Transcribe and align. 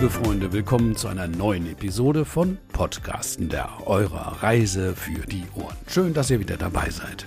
Liebe 0.00 0.12
Freunde, 0.12 0.50
willkommen 0.50 0.96
zu 0.96 1.08
einer 1.08 1.28
neuen 1.28 1.70
Episode 1.70 2.24
von 2.24 2.56
Podcasten 2.72 3.50
der 3.50 3.86
eurer 3.86 4.42
Reise 4.42 4.96
für 4.96 5.26
die 5.26 5.44
Ohren. 5.54 5.76
Schön, 5.88 6.14
dass 6.14 6.30
ihr 6.30 6.40
wieder 6.40 6.56
dabei 6.56 6.88
seid. 6.88 7.26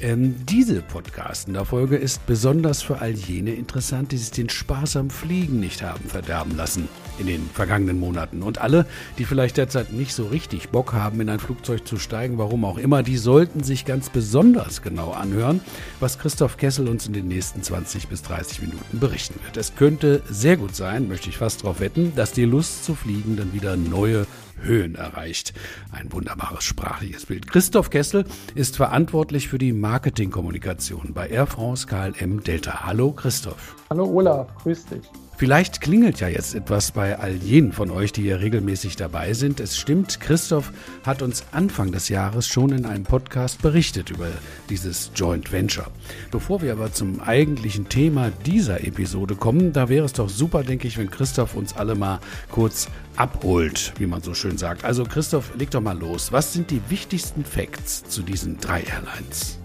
Ähm, 0.00 0.36
diese 0.46 0.80
Podcastender-Folge 0.80 1.96
ist 1.96 2.24
besonders 2.26 2.82
für 2.82 3.00
all 3.00 3.10
jene 3.10 3.54
interessant, 3.54 4.12
die 4.12 4.16
sich 4.16 4.30
den 4.30 4.48
Spaß 4.48 4.96
am 4.96 5.10
Fliegen 5.10 5.58
nicht 5.58 5.82
haben 5.82 6.04
verderben 6.04 6.56
lassen 6.56 6.88
in 7.18 7.26
den 7.26 7.50
vergangenen 7.52 7.98
Monaten. 7.98 8.42
Und 8.42 8.58
alle, 8.58 8.86
die 9.18 9.24
vielleicht 9.24 9.56
derzeit 9.56 9.92
nicht 9.92 10.14
so 10.14 10.26
richtig 10.26 10.68
Bock 10.68 10.92
haben, 10.92 11.20
in 11.20 11.28
ein 11.28 11.40
Flugzeug 11.40 11.86
zu 11.86 11.98
steigen, 11.98 12.38
warum 12.38 12.64
auch 12.64 12.78
immer, 12.78 13.02
die 13.02 13.16
sollten 13.16 13.64
sich 13.64 13.84
ganz 13.84 14.08
besonders 14.08 14.82
genau 14.82 15.10
anhören, 15.10 15.60
was 15.98 16.20
Christoph 16.20 16.58
Kessel 16.58 16.86
uns 16.86 17.08
in 17.08 17.12
den 17.12 17.26
nächsten 17.26 17.64
20 17.64 18.06
bis 18.06 18.22
30 18.22 18.62
Minuten 18.62 19.00
berichten 19.00 19.40
wird. 19.44 19.56
Es 19.56 19.74
könnte 19.74 20.22
sehr 20.30 20.56
gut 20.56 20.76
sein, 20.76 21.08
möchte 21.08 21.28
ich 21.28 21.38
fast 21.38 21.62
darauf 21.62 21.80
wetten, 21.80 22.12
dass 22.14 22.30
die 22.30 22.44
Lust 22.44 22.84
zu 22.84 22.94
fliegen 22.94 23.36
dann 23.36 23.52
wieder 23.52 23.76
neue 23.76 24.26
Höhen 24.62 24.94
erreicht. 24.94 25.52
Ein 25.92 26.12
wunderbares 26.12 26.64
sprachliches 26.64 27.26
Bild. 27.26 27.50
Christoph 27.50 27.90
Kessel 27.90 28.24
ist 28.54 28.76
verantwortlich 28.76 29.48
für 29.48 29.58
die 29.58 29.72
Marketingkommunikation 29.88 31.14
bei 31.14 31.30
Air 31.30 31.46
France 31.46 31.86
KLM 31.86 32.44
Delta. 32.44 32.84
Hallo 32.84 33.10
Christoph. 33.10 33.74
Hallo 33.88 34.04
Olaf, 34.04 34.54
grüß 34.62 34.84
dich. 34.84 35.10
Vielleicht 35.38 35.80
klingelt 35.80 36.20
ja 36.20 36.28
jetzt 36.28 36.54
etwas 36.54 36.92
bei 36.92 37.18
all 37.18 37.36
jenen 37.36 37.72
von 37.72 37.90
euch, 37.90 38.12
die 38.12 38.20
hier 38.20 38.40
regelmäßig 38.40 38.96
dabei 38.96 39.32
sind. 39.32 39.60
Es 39.60 39.78
stimmt, 39.78 40.20
Christoph 40.20 40.72
hat 41.06 41.22
uns 41.22 41.44
Anfang 41.52 41.90
des 41.90 42.10
Jahres 42.10 42.46
schon 42.46 42.72
in 42.72 42.84
einem 42.84 43.04
Podcast 43.04 43.62
berichtet 43.62 44.10
über 44.10 44.28
dieses 44.68 45.10
Joint 45.14 45.52
Venture. 45.52 45.86
Bevor 46.30 46.60
wir 46.60 46.72
aber 46.72 46.92
zum 46.92 47.20
eigentlichen 47.20 47.88
Thema 47.88 48.30
dieser 48.44 48.84
Episode 48.84 49.36
kommen, 49.36 49.72
da 49.72 49.88
wäre 49.88 50.04
es 50.04 50.12
doch 50.12 50.28
super, 50.28 50.64
denke 50.64 50.86
ich, 50.86 50.98
wenn 50.98 51.10
Christoph 51.10 51.54
uns 51.54 51.74
alle 51.74 51.94
mal 51.94 52.20
kurz 52.50 52.88
abholt, 53.16 53.94
wie 53.96 54.06
man 54.06 54.20
so 54.20 54.34
schön 54.34 54.58
sagt. 54.58 54.84
Also 54.84 55.04
Christoph, 55.04 55.52
leg 55.56 55.70
doch 55.70 55.80
mal 55.80 55.98
los. 55.98 56.30
Was 56.30 56.52
sind 56.52 56.70
die 56.70 56.82
wichtigsten 56.90 57.42
Facts 57.42 58.04
zu 58.04 58.20
diesen 58.20 58.58
drei 58.58 58.82
Airlines? 58.82 59.58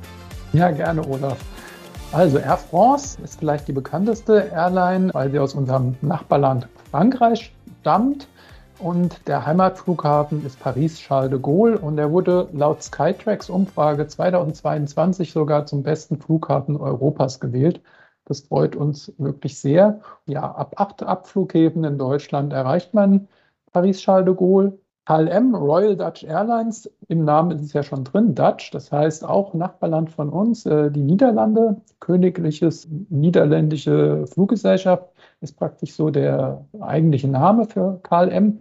Ja, 0.54 0.70
gerne, 0.70 1.04
Olaf. 1.08 1.40
Also 2.12 2.38
Air 2.38 2.58
France 2.58 3.18
ist 3.24 3.40
vielleicht 3.40 3.68
die 3.68 3.74
bekannteste 3.74 4.52
Airline, 4.54 5.12
weil 5.12 5.32
sie 5.32 5.40
aus 5.40 5.56
unserem 5.56 5.96
Nachbarland 6.02 6.68
Frankreich 6.92 7.52
stammt. 7.82 8.28
Und 8.78 9.28
der 9.28 9.48
Heimatflughafen 9.48 10.46
ist 10.46 10.60
Paris-Charles 10.60 11.32
de 11.32 11.40
Gaulle 11.40 11.80
und 11.80 11.98
er 11.98 12.12
wurde 12.12 12.50
laut 12.54 12.84
Skytrax 12.84 13.50
Umfrage 13.50 14.06
2022 14.06 15.32
sogar 15.32 15.66
zum 15.66 15.82
besten 15.82 16.20
Flughafen 16.20 16.78
Europas 16.78 17.40
gewählt. 17.40 17.82
Das 18.26 18.42
freut 18.42 18.76
uns 18.76 19.12
wirklich 19.18 19.60
sehr. 19.60 20.02
Ja, 20.28 20.44
ab 20.44 20.76
acht 20.76 21.02
Abflughäfen 21.02 21.84
in 21.84 21.98
Deutschland 21.98 22.54
erreicht 22.54 22.94
man 22.94 23.28
Paris-Charles 23.72 24.26
de 24.26 24.36
Gaulle. 24.36 24.78
KLM, 25.06 25.54
Royal 25.54 25.98
Dutch 25.98 26.24
Airlines, 26.24 26.90
im 27.10 27.26
Namen 27.26 27.52
ist 27.52 27.62
es 27.62 27.74
ja 27.74 27.84
schon 27.84 28.06
drin, 28.06 28.36
Dutch, 28.36 28.72
das 28.72 28.90
heißt 28.90 29.26
auch 29.26 29.54
Nachbarland 29.54 30.10
von 30.10 30.30
uns, 30.30 30.66
äh, 30.66 30.90
die 30.92 31.02
Niederlande, 31.02 31.82
königliches 32.00 32.88
niederländische 33.10 34.26
Fluggesellschaft, 34.28 35.10
ist 35.42 35.58
praktisch 35.58 35.94
so 35.94 36.10
der 36.10 36.66
eigentliche 36.80 37.28
Name 37.28 37.66
für 37.66 38.00
KLM. 38.04 38.60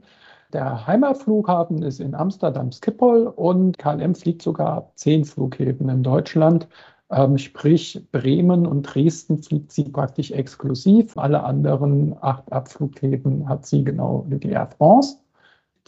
Der 0.53 0.85
Heimatflughafen 0.87 1.83
ist 1.83 2.01
in 2.01 2.15
Amsterdam 2.15 2.73
Schiphol 2.73 3.29
und 3.29 3.79
KLM 3.79 4.17
fliegt 4.17 4.43
sogar 4.43 4.73
ab 4.75 4.93
zehn 4.97 5.25
Flughäfen 5.25 5.89
in 5.89 6.03
Deutschland. 6.03 6.67
Ähm, 7.11 7.39
sprich, 7.39 8.05
Bremen 8.11 8.67
und 8.67 8.83
Dresden 8.83 9.39
fliegt 9.43 9.71
sie 9.71 9.85
praktisch 9.85 10.33
exklusiv. 10.33 11.17
Alle 11.17 11.45
anderen 11.45 12.17
acht 12.21 12.53
Abflughäfen 12.53 13.49
hat 13.49 13.65
sie 13.65 13.85
genau 13.85 14.25
wie 14.29 14.39
die 14.39 14.51
Air 14.51 14.69
France. 14.77 15.22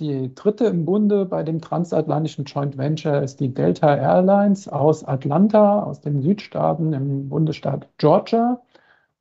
Die 0.00 0.34
dritte 0.34 0.64
im 0.64 0.84
Bunde 0.84 1.24
bei 1.24 1.44
dem 1.44 1.60
transatlantischen 1.60 2.44
Joint 2.46 2.76
Venture 2.76 3.22
ist 3.22 3.38
die 3.38 3.54
Delta 3.54 3.94
Airlines 3.94 4.66
aus 4.66 5.04
Atlanta, 5.04 5.84
aus 5.84 6.00
den 6.00 6.20
Südstaaten 6.20 6.92
im 6.92 7.28
Bundesstaat 7.28 7.86
Georgia. 7.98 8.60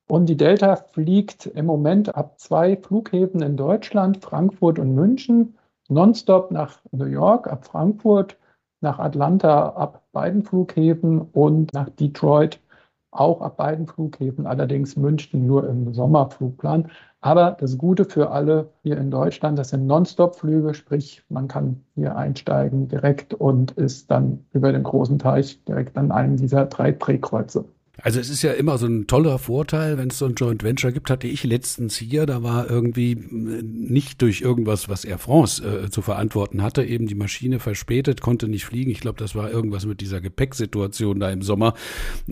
Und 0.08 0.28
die 0.30 0.38
Delta 0.38 0.76
fliegt 0.76 1.46
im 1.46 1.68
Moment 1.68 2.16
ab 2.16 2.40
zwei 2.40 2.76
Flughäfen 2.76 3.44
in 3.44 3.56
Deutschland, 3.56 4.24
Frankfurt 4.24 4.80
und 4.80 4.96
München, 4.96 5.60
nonstop 5.90 6.50
nach 6.50 6.80
New 6.92 7.06
York, 7.06 7.48
ab 7.48 7.66
Frankfurt, 7.66 8.38
nach 8.82 8.98
Atlanta, 8.98 9.70
ab 9.70 10.02
beiden 10.12 10.44
Flughäfen 10.44 11.22
und 11.22 11.72
nach 11.74 11.90
Detroit, 11.90 12.60
auch 13.14 13.42
ab 13.42 13.58
beiden 13.58 13.88
Flughäfen, 13.88 14.48
allerdings 14.48 14.96
München 14.96 15.46
nur 15.46 15.68
im 15.68 15.94
Sommerflugplan. 15.94 16.90
Aber 17.22 17.56
das 17.60 17.78
Gute 17.78 18.06
für 18.06 18.32
alle 18.32 18.70
hier 18.84 18.98
in 18.98 19.12
Deutschland, 19.12 19.58
das 19.58 19.70
sind 19.70 19.88
Non-Stop-Flüge, 19.88 20.74
sprich 20.74 21.24
man 21.30 21.48
kann 21.48 21.84
hier 21.96 22.16
einsteigen 22.18 22.88
direkt 22.88 23.34
und 23.34 23.72
ist 23.72 24.12
dann 24.12 24.46
über 24.52 24.72
den 24.72 24.84
großen 24.84 25.20
Teich 25.20 25.64
direkt 25.64 25.98
an 25.98 26.12
einem 26.12 26.38
dieser 26.38 26.66
drei 26.66 26.92
Drehkreuze. 26.92 27.66
Also 28.02 28.20
es 28.20 28.32
ist 28.32 28.42
ja 28.42 28.54
immer 28.54 28.80
so 28.80 28.88
ein 28.88 29.06
toller 29.06 29.38
Vorteil, 29.38 30.00
wenn 30.00 30.10
es 30.10 30.18
so 30.18 30.26
ein 30.26 30.34
Joint 30.34 30.64
Venture 30.64 30.92
gibt, 30.92 31.12
hatte 31.12 31.28
ich 31.28 31.44
letztens 31.44 31.96
hier, 31.96 32.26
da 32.26 32.42
war 32.42 32.68
irgendwie 32.68 33.12
äh, 33.12 33.62
nicht 33.62 34.20
durch 34.24 34.42
irgendwas, 34.42 34.90
was 34.90 35.06
Air 35.06 35.20
France 35.20 35.64
äh, 35.64 35.90
zu 35.92 36.02
verantworten 36.02 36.64
hatte, 36.64 36.84
eben 36.84 37.06
die 37.06 37.14
Maschine 37.14 37.60
verspätet, 37.60 38.20
konnte 38.20 38.48
nicht 38.48 38.66
fliegen. 38.66 38.90
Ich 38.90 39.00
glaube, 39.00 39.20
das 39.20 39.36
war 39.36 39.52
irgendwas 39.52 39.86
mit 39.86 40.02
dieser 40.02 40.22
Gepäcksituation 40.22 41.20
da 41.20 41.30
im 41.30 41.44
Sommer. 41.44 41.76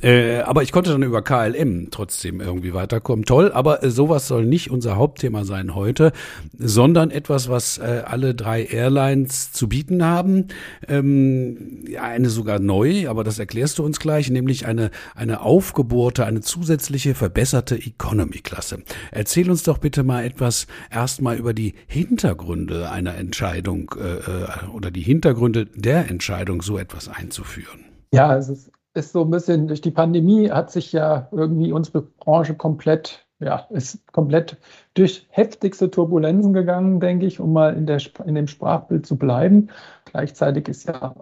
Äh, 0.01 0.39
aber 0.39 0.63
ich 0.63 0.71
konnte 0.71 0.89
dann 0.89 1.03
über 1.03 1.21
KLM 1.21 1.89
trotzdem 1.91 2.41
irgendwie 2.41 2.73
weiterkommen. 2.73 3.25
Toll, 3.25 3.51
aber 3.51 3.83
äh, 3.83 3.91
sowas 3.91 4.27
soll 4.27 4.47
nicht 4.47 4.71
unser 4.71 4.95
Hauptthema 4.95 5.43
sein 5.43 5.75
heute, 5.75 6.11
sondern 6.57 7.11
etwas, 7.11 7.49
was 7.49 7.77
äh, 7.77 8.01
alle 8.03 8.33
drei 8.33 8.63
Airlines 8.65 9.51
zu 9.51 9.69
bieten 9.69 10.03
haben. 10.03 10.47
Ähm, 10.87 11.85
eine 12.01 12.31
sogar 12.31 12.57
neu, 12.57 13.07
aber 13.07 13.23
das 13.23 13.37
erklärst 13.37 13.77
du 13.77 13.85
uns 13.85 13.99
gleich, 13.99 14.31
nämlich 14.31 14.65
eine, 14.65 14.89
eine 15.13 15.50
aufgebohrte, 15.51 16.25
eine 16.25 16.39
zusätzliche 16.39 17.13
verbesserte 17.13 17.75
Economy-Klasse. 17.75 18.83
Erzähl 19.11 19.51
uns 19.51 19.63
doch 19.63 19.79
bitte 19.79 20.03
mal 20.03 20.23
etwas 20.23 20.65
erstmal 20.89 21.35
über 21.35 21.53
die 21.53 21.73
Hintergründe 21.87 22.89
einer 22.89 23.15
Entscheidung 23.15 23.93
äh, 23.99 24.13
äh, 24.13 24.47
oder 24.73 24.91
die 24.91 25.01
Hintergründe 25.01 25.65
der 25.65 26.09
Entscheidung, 26.09 26.61
so 26.61 26.77
etwas 26.77 27.09
einzuführen. 27.09 27.83
Ja, 28.13 28.37
es 28.37 28.47
ist, 28.47 28.71
ist 28.93 29.11
so 29.11 29.25
ein 29.25 29.29
bisschen 29.29 29.67
durch 29.67 29.81
die 29.81 29.91
Pandemie 29.91 30.49
hat 30.49 30.71
sich 30.71 30.93
ja 30.93 31.27
irgendwie 31.33 31.73
unsere 31.73 32.03
Branche 32.03 32.55
komplett 32.55 33.27
ja, 33.41 33.65
ist 33.71 34.05
komplett 34.13 34.57
durch 34.93 35.27
heftigste 35.31 35.89
Turbulenzen 35.89 36.53
gegangen, 36.53 36.99
denke 36.99 37.25
ich, 37.25 37.39
um 37.39 37.51
mal 37.53 37.75
in, 37.75 37.87
der, 37.87 37.99
in 38.25 38.35
dem 38.35 38.45
Sprachbild 38.47 39.05
zu 39.05 39.17
bleiben. 39.17 39.69
Gleichzeitig 40.05 40.67
ist 40.67 40.87
ja 40.87 41.15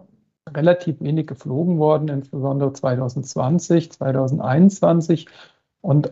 relativ 0.56 1.02
wenig 1.02 1.28
geflogen 1.28 1.78
worden, 1.78 2.08
insbesondere 2.10 2.74
2020, 2.74 3.92
2021. 3.92 5.28
Und 5.82 6.12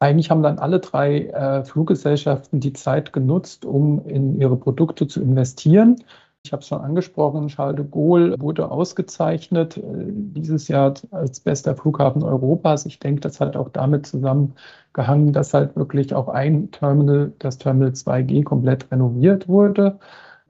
eigentlich 0.00 0.30
haben 0.30 0.42
dann 0.42 0.58
alle 0.58 0.80
drei 0.80 1.26
äh, 1.26 1.64
Fluggesellschaften 1.64 2.60
die 2.60 2.72
Zeit 2.72 3.12
genutzt, 3.12 3.64
um 3.64 4.04
in 4.06 4.40
ihre 4.40 4.56
Produkte 4.56 5.06
zu 5.06 5.20
investieren. 5.20 5.96
Ich 6.42 6.52
habe 6.52 6.62
es 6.62 6.68
schon 6.68 6.80
angesprochen, 6.80 7.48
Charles 7.48 7.76
de 7.76 7.84
Gaulle 7.90 8.34
wurde 8.40 8.70
ausgezeichnet 8.70 9.76
äh, 9.76 9.82
dieses 9.82 10.68
Jahr 10.68 10.94
als 11.10 11.40
bester 11.40 11.76
Flughafen 11.76 12.22
Europas. 12.22 12.86
Ich 12.86 12.98
denke, 12.98 13.20
das 13.20 13.40
hat 13.40 13.56
auch 13.56 13.68
damit 13.68 14.06
zusammengehangen, 14.06 15.34
dass 15.34 15.52
halt 15.52 15.76
wirklich 15.76 16.14
auch 16.14 16.28
ein 16.28 16.70
Terminal, 16.70 17.32
das 17.38 17.58
Terminal 17.58 17.90
2G, 17.90 18.42
komplett 18.44 18.90
renoviert 18.90 19.48
wurde. 19.48 19.98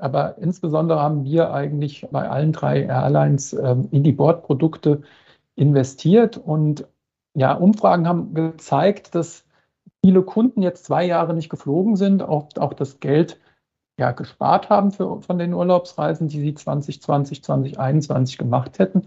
Aber 0.01 0.39
insbesondere 0.39 1.01
haben 1.01 1.25
wir 1.25 1.53
eigentlich 1.53 2.07
bei 2.11 2.29
allen 2.29 2.53
drei 2.53 2.83
Airlines 2.83 3.53
ähm, 3.53 3.89
in 3.91 4.03
die 4.03 4.13
Bordprodukte 4.13 5.03
investiert. 5.57 6.37
Und 6.37 6.87
ja, 7.35 7.55
Umfragen 7.55 8.09
haben 8.09 8.35
gezeigt, 8.35 9.15
dass 9.15 9.45
viele 10.05 10.23
Kunden 10.23 10.63
jetzt 10.63 10.85
zwei 10.85 11.05
Jahre 11.05 11.35
nicht 11.35 11.51
geflogen 11.51 11.97
sind, 11.97 12.23
auch, 12.23 12.49
auch 12.59 12.73
das 12.73 13.01
Geld 13.01 13.39
ja, 13.99 14.13
gespart 14.13 14.71
haben 14.71 14.93
für, 14.93 15.21
von 15.21 15.39
den 15.39 15.53
Urlaubsreisen, 15.53 16.29
die 16.29 16.41
sie 16.41 16.55
2020, 16.55 17.45
2021 17.45 18.39
gemacht 18.39 18.79
hätten 18.79 19.03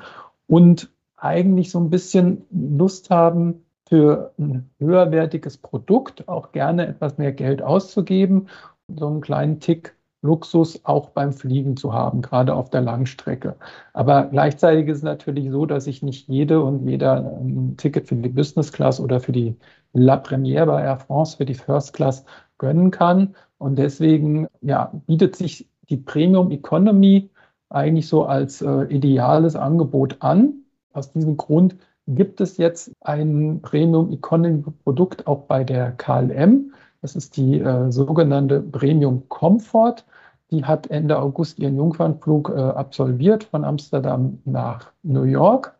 und 0.48 0.92
eigentlich 1.18 1.72
so 1.72 1.80
ein 1.80 1.90
bisschen 1.90 2.46
Lust 2.52 3.10
haben, 3.10 3.64
für 3.88 4.34
ein 4.40 4.70
höherwertiges 4.80 5.58
Produkt 5.58 6.28
auch 6.28 6.52
gerne 6.52 6.88
etwas 6.88 7.18
mehr 7.18 7.32
Geld 7.32 7.62
auszugeben, 7.62 8.48
so 8.88 9.08
einen 9.08 9.22
kleinen 9.22 9.60
Tick 9.60 9.96
Luxus 10.24 10.84
auch 10.86 11.10
beim 11.10 11.34
Fliegen 11.34 11.78
zu 11.78 11.94
haben, 11.94 12.22
gerade 12.22 12.56
auf 12.56 12.70
der 12.70 12.82
Langstrecke. 12.82 13.56
Aber 13.94 14.26
gleichzeitig 14.26 14.88
ist 14.88 14.98
es 15.00 15.04
natürlich 15.04 15.52
so, 15.52 15.66
dass 15.66 15.84
sich 15.84 16.02
nicht 16.02 16.28
jede 16.30 16.64
und 16.64 16.88
jeder 16.88 17.38
ein 17.40 17.76
Ticket 17.78 18.08
für 18.08 18.16
die 18.16 18.30
Business 18.30 18.72
Class 18.72 19.00
oder 19.00 19.20
für 19.20 19.34
die 19.34 19.56
La 19.92 20.16
Première 20.16 20.66
bei 20.66 20.82
Air 20.82 20.98
France, 20.98 21.38
für 21.38 21.46
die 21.46 21.54
First 21.54 21.94
Class 21.94 22.26
gönnen 22.58 22.90
kann. 22.90 23.36
Und 23.58 23.78
deswegen 23.78 24.48
ja, 24.62 24.92
bietet 25.08 25.36
sich 25.36 25.68
die 25.90 25.98
Premium 25.98 26.52
Economy 26.52 27.30
eigentlich 27.70 28.08
so 28.08 28.26
als 28.26 28.62
äh, 28.62 28.84
ideales 28.86 29.56
Angebot 29.56 30.18
an. 30.22 30.54
Aus 30.94 31.12
diesem 31.12 31.38
Grund 31.38 31.76
gibt 32.08 32.40
es 32.42 32.58
jetzt 32.58 32.92
ein 33.02 33.60
Premium 33.62 34.12
Economy 34.12 34.64
Produkt 34.84 35.28
auch 35.28 35.44
bei 35.44 35.64
der 35.64 35.92
KLM 35.92 36.74
Das 37.04 37.18
ist 37.18 37.36
die 37.36 37.60
äh, 37.60 37.92
sogenannte 37.92 38.62
Premium 38.62 39.28
Comfort. 39.28 40.06
Die 40.52 40.64
hat 40.64 40.88
Ende 40.88 41.20
August 41.20 41.60
ihren 41.60 41.76
Jungfernflug 41.76 42.50
äh, 42.50 42.62
absolviert 42.62 43.44
von 43.44 43.66
Amsterdam 43.66 44.40
nach 44.46 44.94
New 45.04 45.24
York. 45.24 45.78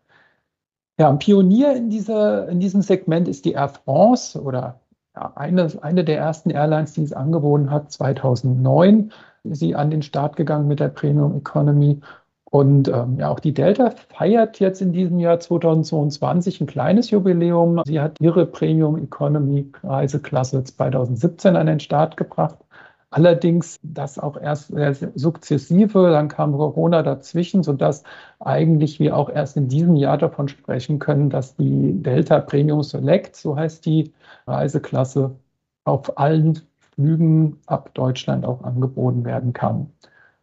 Ja, 1.00 1.10
ein 1.10 1.20
Pionier 1.20 1.78
in, 1.78 1.90
dieser, 1.90 2.50
in 2.50 2.60
diesem 2.60 2.82
Segment 2.82 3.30
ist 3.30 3.46
die 3.46 3.54
Air 3.54 3.70
France 3.70 4.40
oder 4.40 4.82
ja, 5.16 5.32
eine, 5.36 5.70
eine 5.82 6.04
der 6.04 6.18
ersten 6.18 6.50
Airlines, 6.50 6.92
die 6.92 7.04
es 7.04 7.14
angeboten 7.14 7.72
hat, 7.72 7.90
2009 7.94 9.14
ist 9.44 9.60
sie 9.60 9.76
an 9.76 9.92
den 9.92 10.02
Start 10.02 10.36
gegangen 10.36 10.68
mit 10.68 10.82
der 10.82 10.90
Premium 10.90 11.38
Economy. 11.38 12.02
Und 12.54 12.88
ähm, 12.88 13.18
ja, 13.18 13.32
auch 13.32 13.40
die 13.40 13.56
Delta 13.56 13.96
feiert 14.16 14.60
jetzt 14.60 14.80
in 14.80 14.94
diesem 14.94 15.18
Jahr 15.18 15.40
2022 15.40 16.62
ein 16.62 16.68
kleines 16.68 17.10
Jubiläum. 17.10 17.82
Sie 17.84 18.00
hat 18.00 18.22
ihre 18.22 18.46
Premium 18.46 18.96
Economy 19.04 19.72
Reiseklasse 19.82 20.64
2017 20.64 21.56
an 21.56 21.66
den 21.66 21.80
Start 21.80 22.16
gebracht. 22.16 22.60
Allerdings 23.10 23.80
das 23.82 24.20
auch 24.20 24.40
erst 24.40 24.68
sehr 24.68 24.94
sukzessive, 25.16 26.12
dann 26.12 26.28
kam 26.28 26.52
Corona 26.56 27.02
dazwischen, 27.02 27.64
sodass 27.64 28.04
eigentlich 28.40 29.00
wir 29.00 29.18
auch 29.18 29.32
erst 29.32 29.58
in 29.58 29.68
diesem 29.68 29.96
Jahr 29.96 30.20
davon 30.20 30.48
sprechen 30.48 31.00
können, 31.00 31.32
dass 31.32 31.56
die 31.56 32.04
Delta 32.04 32.40
Premium 32.40 32.84
Select, 32.84 33.36
so 33.36 33.56
heißt 33.56 33.84
die 33.84 34.14
Reiseklasse, 34.46 35.32
auf 35.86 36.20
allen 36.20 36.62
Flügen 36.94 37.58
ab 37.66 37.96
Deutschland 37.96 38.46
auch 38.46 38.64
angeboten 38.64 39.26
werden 39.26 39.54
kann. 39.54 39.92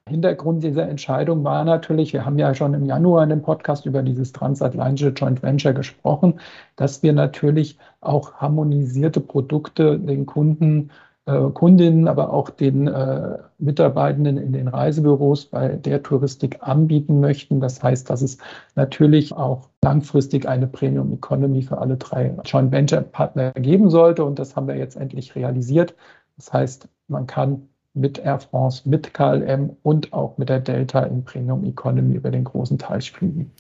Hintergrund 0.09 0.65
dieser 0.65 0.89
Entscheidung 0.89 1.45
war 1.45 1.65
natürlich, 1.65 2.13
wir 2.13 2.25
haben 2.25 2.39
ja 2.39 2.55
schon 2.55 2.75
im 2.75 2.85
Januar 2.85 3.23
in 3.23 3.31
dem 3.31 3.43
Podcast 3.43 3.87
über 3.87 4.03
dieses 4.03 4.33
transatlantische 4.33 5.11
Joint 5.11 5.43
Venture 5.43 5.73
gesprochen, 5.73 6.41
dass 6.77 7.03
wir 7.03 7.13
natürlich 7.13 7.79
auch 8.01 8.35
harmonisierte 8.35 9.21
Produkte 9.21 9.99
den 9.99 10.27
Kunden 10.27 10.91
äh, 11.27 11.51
Kundinnen, 11.51 12.09
aber 12.09 12.33
auch 12.33 12.51
den 12.51 12.89
äh, 12.89 13.39
Mitarbeitenden 13.59 14.37
in 14.37 14.53
den 14.53 14.69
Reisebüros 14.69 15.47
bei 15.47 15.69
der 15.77 16.03
Touristik 16.03 16.59
anbieten 16.61 17.21
möchten. 17.21 17.61
Das 17.61 17.83
heißt, 17.83 18.11
dass 18.11 18.23
es 18.23 18.39
natürlich 18.75 19.33
auch 19.33 19.69
langfristig 19.85 20.49
eine 20.49 20.67
Premium 20.67 21.13
Economy 21.13 21.63
für 21.63 21.79
alle 21.79 21.97
drei 21.99 22.35
Joint 22.45 22.73
Venture 22.73 23.03
Partner 23.03 23.53
geben 23.53 23.91
sollte. 23.91 24.25
Und 24.25 24.39
das 24.39 24.57
haben 24.57 24.67
wir 24.67 24.77
jetzt 24.77 24.97
endlich 24.97 25.35
realisiert. 25.37 25.95
Das 26.37 26.53
heißt, 26.53 26.89
man 27.09 27.27
kann 27.27 27.69
mit 27.95 28.19
Air 28.19 28.41
France, 28.41 28.89
mit 28.89 29.13
KLM 29.15 29.77
und 29.83 30.13
auch 30.13 30.39
mit 30.39 30.49
der 30.49 30.61
Delta 30.61 31.03
in 31.03 31.25
Premium 31.25 31.65
Economy 31.65 32.15
über 32.15 32.31
den 32.31 32.45
großen 32.45 32.79
Teich 32.79 33.11
fliegen. 33.11 33.51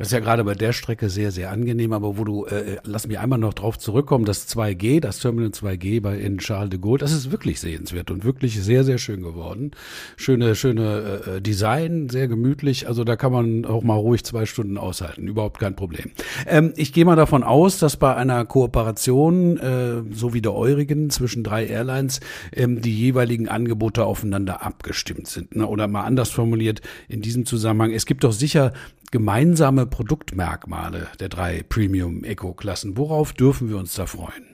Das 0.00 0.08
ist 0.08 0.12
ja 0.12 0.20
gerade 0.20 0.44
bei 0.44 0.54
der 0.54 0.72
Strecke 0.72 1.10
sehr, 1.10 1.30
sehr 1.30 1.50
angenehm, 1.50 1.92
aber 1.92 2.16
wo 2.16 2.24
du, 2.24 2.46
äh, 2.46 2.78
lass 2.84 3.06
mich 3.06 3.18
einmal 3.18 3.38
noch 3.38 3.52
drauf 3.52 3.78
zurückkommen, 3.78 4.24
das 4.24 4.48
2G, 4.48 4.98
das 4.98 5.18
Terminal 5.18 5.50
2G 5.50 6.00
bei 6.00 6.16
in 6.16 6.38
Charles 6.38 6.70
de 6.70 6.78
Gaulle, 6.78 7.00
das 7.00 7.12
ist 7.12 7.30
wirklich 7.30 7.60
sehenswert 7.60 8.10
und 8.10 8.24
wirklich 8.24 8.62
sehr, 8.62 8.82
sehr 8.82 8.96
schön 8.96 9.20
geworden. 9.20 9.72
Schöne, 10.16 10.54
schöne 10.54 11.20
äh, 11.26 11.42
Design, 11.42 12.08
sehr 12.08 12.28
gemütlich, 12.28 12.88
also 12.88 13.04
da 13.04 13.16
kann 13.16 13.30
man 13.30 13.66
auch 13.66 13.82
mal 13.82 13.96
ruhig 13.96 14.24
zwei 14.24 14.46
Stunden 14.46 14.78
aushalten, 14.78 15.28
überhaupt 15.28 15.60
kein 15.60 15.76
Problem. 15.76 16.12
Ähm, 16.46 16.72
ich 16.76 16.94
gehe 16.94 17.04
mal 17.04 17.16
davon 17.16 17.42
aus, 17.42 17.78
dass 17.78 17.98
bei 17.98 18.16
einer 18.16 18.46
Kooperation, 18.46 19.58
äh, 19.58 20.02
so 20.14 20.32
wie 20.32 20.40
der 20.40 20.54
eurigen, 20.54 21.10
zwischen 21.10 21.44
drei 21.44 21.66
Airlines, 21.66 22.20
ähm, 22.54 22.80
die 22.80 22.96
jeweiligen 22.96 23.50
Angebote 23.50 24.06
aufeinander 24.06 24.64
abgestimmt 24.64 25.26
sind. 25.26 25.56
Ne? 25.56 25.66
Oder 25.66 25.88
mal 25.88 26.04
anders 26.04 26.30
formuliert, 26.30 26.80
in 27.06 27.20
diesem 27.20 27.44
Zusammenhang, 27.44 27.92
es 27.92 28.06
gibt 28.06 28.24
doch 28.24 28.32
sicher 28.32 28.72
gemeinsame 29.10 29.86
Produktmerkmale 29.86 31.08
der 31.18 31.28
drei 31.28 31.64
Premium 31.68 32.22
Eco-Klassen. 32.22 32.96
Worauf 32.96 33.32
dürfen 33.32 33.68
wir 33.68 33.76
uns 33.76 33.94
da 33.94 34.06
freuen? 34.06 34.50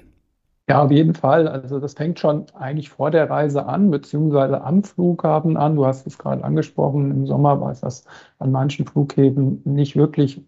Ja, 0.69 0.83
auf 0.83 0.91
jeden 0.91 1.15
Fall. 1.15 1.47
Also 1.47 1.79
das 1.79 1.95
fängt 1.95 2.19
schon 2.19 2.47
eigentlich 2.55 2.91
vor 2.91 3.11
der 3.11 3.31
Reise 3.31 3.67
an, 3.67 3.91
beziehungsweise 3.91 4.63
am 4.63 4.83
Flughafen 4.83 5.57
an. 5.57 5.77
Du 5.77 5.87
hast 5.87 6.07
es 6.07 6.19
gerade 6.19 6.43
angesprochen, 6.43 7.11
im 7.13 7.27
Sommer 7.27 7.61
war 7.61 7.71
es 7.71 7.81
das 7.81 8.05
an 8.39 8.51
manchen 8.51 8.87
Flughäfen 8.87 9.61
nicht 9.65 9.95
wirklich 9.95 10.43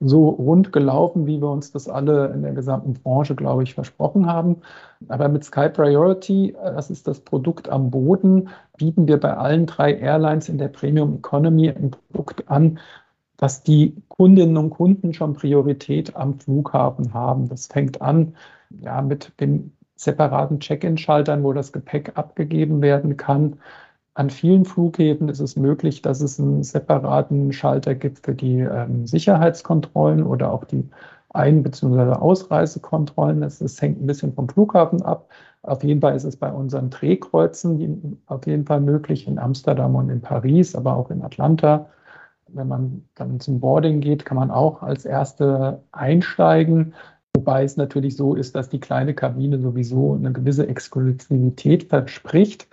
so 0.00 0.28
rund 0.28 0.72
gelaufen, 0.72 1.26
wie 1.26 1.40
wir 1.40 1.48
uns 1.48 1.72
das 1.72 1.88
alle 1.88 2.28
in 2.28 2.42
der 2.42 2.52
gesamten 2.52 2.94
Branche, 2.94 3.34
glaube 3.34 3.62
ich, 3.62 3.74
versprochen 3.74 4.26
haben. 4.26 4.58
Aber 5.08 5.28
mit 5.28 5.44
Sky 5.44 5.68
Priority, 5.68 6.54
das 6.62 6.90
ist 6.90 7.08
das 7.08 7.20
Produkt 7.20 7.68
am 7.68 7.90
Boden, 7.90 8.50
bieten 8.76 9.08
wir 9.08 9.18
bei 9.18 9.36
allen 9.36 9.66
drei 9.66 9.94
Airlines 9.94 10.48
in 10.48 10.58
der 10.58 10.68
Premium 10.68 11.16
Economy 11.16 11.70
ein 11.70 11.90
Produkt 11.90 12.48
an, 12.48 12.78
dass 13.36 13.62
die 13.62 13.94
Kundinnen 14.08 14.56
und 14.56 14.70
Kunden 14.70 15.12
schon 15.12 15.34
Priorität 15.34 16.16
am 16.16 16.38
Flughafen 16.38 17.12
haben. 17.14 17.48
Das 17.48 17.66
fängt 17.66 18.00
an 18.00 18.34
ja, 18.80 19.02
mit 19.02 19.32
den 19.40 19.72
separaten 19.96 20.60
Check-in-Schaltern, 20.60 21.42
wo 21.42 21.52
das 21.52 21.72
Gepäck 21.72 22.12
abgegeben 22.16 22.82
werden 22.82 23.16
kann. 23.16 23.56
An 24.14 24.30
vielen 24.30 24.64
Flughäfen 24.64 25.28
ist 25.28 25.40
es 25.40 25.56
möglich, 25.56 26.02
dass 26.02 26.20
es 26.20 26.38
einen 26.38 26.62
separaten 26.62 27.52
Schalter 27.52 27.94
gibt 27.94 28.24
für 28.24 28.34
die 28.34 28.60
ähm, 28.60 29.06
Sicherheitskontrollen 29.06 30.22
oder 30.22 30.52
auch 30.52 30.64
die 30.64 30.88
Ein- 31.30 31.64
bzw. 31.64 32.12
Ausreisekontrollen. 32.12 33.40
Das, 33.40 33.58
das, 33.58 33.80
hängt 33.82 34.00
ein 34.00 34.06
bisschen 34.06 34.32
vom 34.32 34.48
Flughafen 34.48 35.02
ab. 35.02 35.28
Auf 35.62 35.82
jeden 35.82 36.00
Fall 36.00 36.14
ist 36.14 36.24
es 36.24 36.36
bei 36.36 36.52
unseren 36.52 36.90
Drehkreuzen 36.90 38.20
auf 38.26 38.46
jeden 38.46 38.66
Fall 38.66 38.80
möglich 38.80 39.26
in 39.26 39.38
Amsterdam 39.38 39.96
und 39.96 40.10
in 40.10 40.20
Paris, 40.20 40.76
aber 40.76 40.94
auch 40.94 41.10
in 41.10 41.22
Atlanta 41.22 41.86
wenn 42.54 42.68
man 42.68 43.04
dann 43.14 43.40
zum 43.40 43.60
Boarding 43.60 44.00
geht, 44.00 44.24
kann 44.24 44.36
man 44.36 44.50
auch 44.50 44.82
als 44.82 45.04
Erste 45.04 45.82
einsteigen. 45.92 46.94
Wobei 47.34 47.64
es 47.64 47.76
natürlich 47.76 48.16
so 48.16 48.34
ist, 48.34 48.54
dass 48.54 48.68
die 48.68 48.80
kleine 48.80 49.14
Kabine 49.14 49.58
sowieso 49.60 50.14
eine 50.14 50.32
gewisse 50.32 50.66
Exklusivität 50.68 51.84
verspricht. 51.84 52.68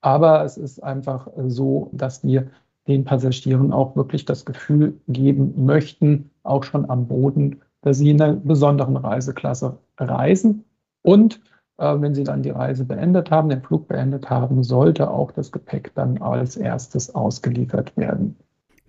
Aber 0.00 0.44
es 0.44 0.56
ist 0.56 0.82
einfach 0.82 1.28
so, 1.46 1.90
dass 1.92 2.22
wir 2.22 2.48
den 2.86 3.04
Passagieren 3.04 3.72
auch 3.72 3.96
wirklich 3.96 4.24
das 4.24 4.44
Gefühl 4.44 5.00
geben 5.08 5.64
möchten, 5.64 6.30
auch 6.42 6.64
schon 6.64 6.88
am 6.90 7.08
Boden, 7.08 7.62
dass 7.80 7.98
sie 7.98 8.10
in 8.10 8.20
einer 8.20 8.34
besonderen 8.34 8.96
Reiseklasse 8.96 9.78
reisen. 9.98 10.64
Und 11.02 11.40
äh, 11.78 11.94
wenn 12.00 12.14
sie 12.14 12.24
dann 12.24 12.42
die 12.42 12.50
Reise 12.50 12.84
beendet 12.84 13.30
haben, 13.30 13.48
den 13.48 13.62
Flug 13.62 13.88
beendet 13.88 14.30
haben, 14.30 14.62
sollte 14.62 15.10
auch 15.10 15.32
das 15.32 15.52
Gepäck 15.52 15.92
dann 15.94 16.18
als 16.18 16.56
erstes 16.56 17.14
ausgeliefert 17.14 17.96
werden. 17.96 18.36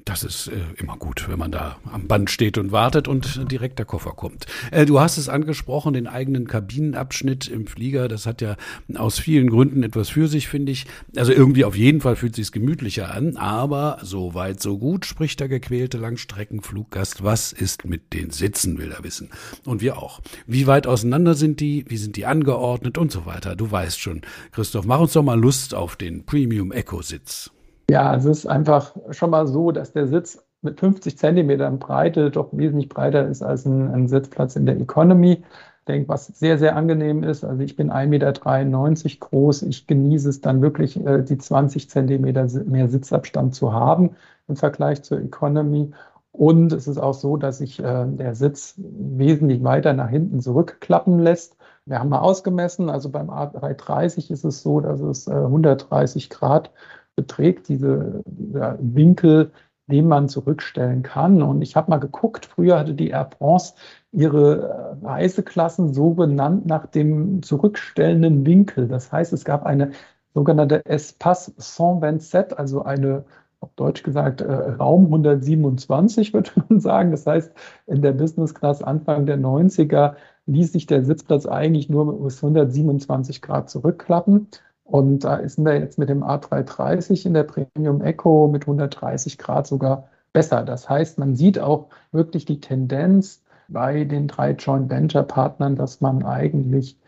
Das 0.06 0.24
ist 0.24 0.50
äh, 0.50 0.62
immer 0.78 0.98
gut, 0.98 1.28
wenn 1.28 1.40
man 1.40 1.52
da 1.52 1.78
am 1.92 2.06
Band 2.08 2.30
steht 2.30 2.60
und 2.60 2.72
wartet 2.72 3.08
und 3.08 3.52
direkt 3.52 3.80
der 3.80 3.88
Koffer 3.88 4.12
kommt. 4.12 4.46
Äh, 4.70 4.86
du 4.86 5.00
hast 5.00 5.18
es 5.18 5.30
angesprochen, 5.30 5.94
den 5.94 6.06
eigenen 6.06 6.46
Kabinenabschnitt 6.46 7.48
im 7.48 7.66
Flieger. 7.66 8.08
Das 8.08 8.28
hat 8.28 8.40
ja 8.40 8.56
aus 8.94 9.18
vielen 9.18 9.50
Gründen 9.50 9.82
etwas 9.82 10.10
für 10.10 10.28
sich, 10.28 10.48
finde 10.48 10.72
ich. 10.72 10.86
Also 11.16 11.34
irgendwie 11.34 11.66
auf 11.66 11.76
jeden 11.76 12.02
Fall 12.02 12.16
fühlt 12.16 12.36
sich 12.36 12.52
gemütlicher 12.52 13.16
an. 13.16 13.36
Aber 13.38 13.98
so 14.04 14.36
weit, 14.36 14.62
so 14.62 14.78
gut, 14.78 15.08
spricht 15.08 15.40
der 15.40 15.50
gequälte 15.50 15.98
Langstreckenfluggast. 15.98 17.24
Was 17.24 17.52
ist 17.52 17.86
mit 17.86 18.14
den 18.14 18.30
Sitzen, 18.30 18.78
will 18.78 18.92
er 18.92 19.04
wissen. 19.04 19.32
Und 19.66 19.82
wir 19.82 19.98
auch. 19.98 20.22
Wie 20.46 20.68
weit 20.68 20.86
auseinander 20.86 21.34
sind 21.34 21.60
die? 21.60 21.84
Wie 21.88 21.98
sind 21.98 22.16
die 22.16 22.28
angeordnet 22.28 23.00
und 23.00 23.12
so 23.12 23.26
weiter? 23.26 23.56
Du 23.56 23.72
weißt 23.72 24.00
schon. 24.00 24.22
Christoph, 24.52 24.86
mach 24.86 25.00
uns 25.00 25.14
doch 25.14 25.24
mal 25.24 25.40
Lust 25.40 25.74
auf 25.74 25.96
den 25.96 26.28
Premium 26.28 26.72
Echo 26.72 27.02
Sitz. 27.02 27.50
Ja, 27.90 28.16
es 28.16 28.26
ist 28.26 28.48
einfach 28.48 28.96
schon 29.12 29.30
mal 29.30 29.48
so, 29.48 29.72
dass 29.72 29.94
der 29.94 30.08
Sitz 30.08 30.44
mit 30.62 30.80
50 30.80 31.18
Zentimetern 31.18 31.80
Breite 31.80 32.32
doch 32.32 32.50
wesentlich 32.52 32.90
breiter 32.90 33.28
ist 33.28 33.44
als 33.44 33.66
ein, 33.66 33.94
ein 33.94 34.08
Sitzplatz 34.08 34.56
in 34.56 34.66
der 34.66 34.80
Economy. 34.80 35.44
Ich 35.80 35.86
denke, 35.88 36.10
was 36.10 36.26
sehr, 36.28 36.58
sehr 36.58 36.76
angenehm 36.76 37.24
ist. 37.24 37.44
Also 37.44 37.62
ich 37.62 37.76
bin 37.76 37.92
1,93 37.92 38.08
Meter 38.08 39.20
groß. 39.20 39.62
Ich 39.64 39.86
genieße 39.86 40.30
es 40.30 40.42
dann 40.42 40.64
wirklich, 40.64 41.00
äh, 41.06 41.22
die 41.22 41.38
20 41.38 41.90
Zentimeter 41.90 42.48
mehr 42.66 42.90
Sitzabstand 42.90 43.54
zu 43.54 43.72
haben 43.72 44.16
im 44.48 44.56
Vergleich 44.56 45.04
zur 45.04 45.20
Economy. 45.22 45.92
Und 46.32 46.74
es 46.74 46.88
ist 46.88 46.98
auch 46.98 47.14
so, 47.14 47.38
dass 47.38 47.60
sich 47.60 47.80
äh, 47.80 48.06
der 48.08 48.34
Sitz 48.34 48.74
wesentlich 48.78 49.64
weiter 49.64 49.94
nach 49.94 50.10
hinten 50.10 50.42
zurückklappen 50.42 51.20
lässt. 51.20 51.56
Wir 51.86 52.00
haben 52.00 52.10
mal 52.10 52.20
ausgemessen, 52.20 52.90
also 52.90 53.10
beim 53.10 53.30
A330 53.30 54.32
ist 54.32 54.44
es 54.44 54.64
so, 54.64 54.80
dass 54.80 55.00
es 55.02 55.28
130 55.28 56.26
äh, 56.26 56.30
Grad 56.34 56.72
beträgt, 57.16 57.70
diese, 57.70 58.24
dieser 58.26 58.78
Winkel, 58.80 59.52
den 59.88 60.08
man 60.08 60.30
zurückstellen 60.30 61.04
kann. 61.04 61.42
Und 61.42 61.62
ich 61.62 61.76
habe 61.76 61.92
mal 61.92 61.98
geguckt, 61.98 62.46
früher 62.46 62.80
hatte 62.80 62.94
die 62.94 63.10
Air 63.10 63.30
France 63.38 63.76
ihre 64.12 64.98
äh, 65.02 65.06
Reiseklassen 65.06 65.94
so 65.94 66.12
benannt 66.12 66.66
nach 66.66 66.88
dem 66.88 67.44
zurückstellenden 67.44 68.46
Winkel. 68.46 68.88
Das 68.88 69.12
heißt, 69.12 69.34
es 69.34 69.46
gab 69.46 69.66
eine 69.66 69.92
sogenannte 70.34 70.86
Espace 70.86 71.54
127, 71.80 72.58
also 72.58 72.84
eine, 72.84 73.26
auf 73.60 73.74
Deutsch 73.76 74.04
gesagt, 74.04 74.42
äh, 74.42 74.52
Raum 74.54 75.06
127, 75.06 76.34
würde 76.34 76.52
man 76.68 76.80
sagen. 76.80 77.12
Das 77.12 77.28
heißt, 77.28 77.52
in 77.88 78.02
der 78.02 78.14
Business 78.14 78.56
Class 78.56 78.82
Anfang 78.82 79.26
der 79.26 79.38
90er 79.38 80.16
ließ 80.48 80.74
sich 80.74 80.88
der 80.88 81.04
Sitzplatz 81.04 81.46
eigentlich 81.46 81.90
nur 81.90 82.24
bis 82.24 82.38
127 82.44 83.42
Grad 83.42 83.70
zurückklappen. 83.70 84.48
Und 84.86 85.24
da 85.24 85.48
sind 85.48 85.66
wir 85.66 85.80
jetzt 85.80 85.98
mit 85.98 86.10
dem 86.10 86.24
A330 86.24 87.26
in 87.26 87.34
der 87.34 87.44
Premium 87.44 88.02
Eco 88.02 88.48
mit 88.48 88.64
130 88.64 89.38
Grad 89.38 89.68
sogar 89.68 90.10
besser. 90.32 90.64
Das 90.64 90.88
heißt, 90.88 91.18
man 91.18 91.36
sieht 91.36 91.60
auch 91.60 91.90
wirklich 92.12 92.46
die 92.46 92.60
Tendenz 92.60 93.44
bei 93.68 94.04
den 94.04 94.28
drei 94.28 94.52
Joint 94.52 94.90
Venture 94.90 95.24
Partnern, 95.24 95.76
dass 95.76 96.02
man 96.02 96.24
eigentlich 96.24 97.00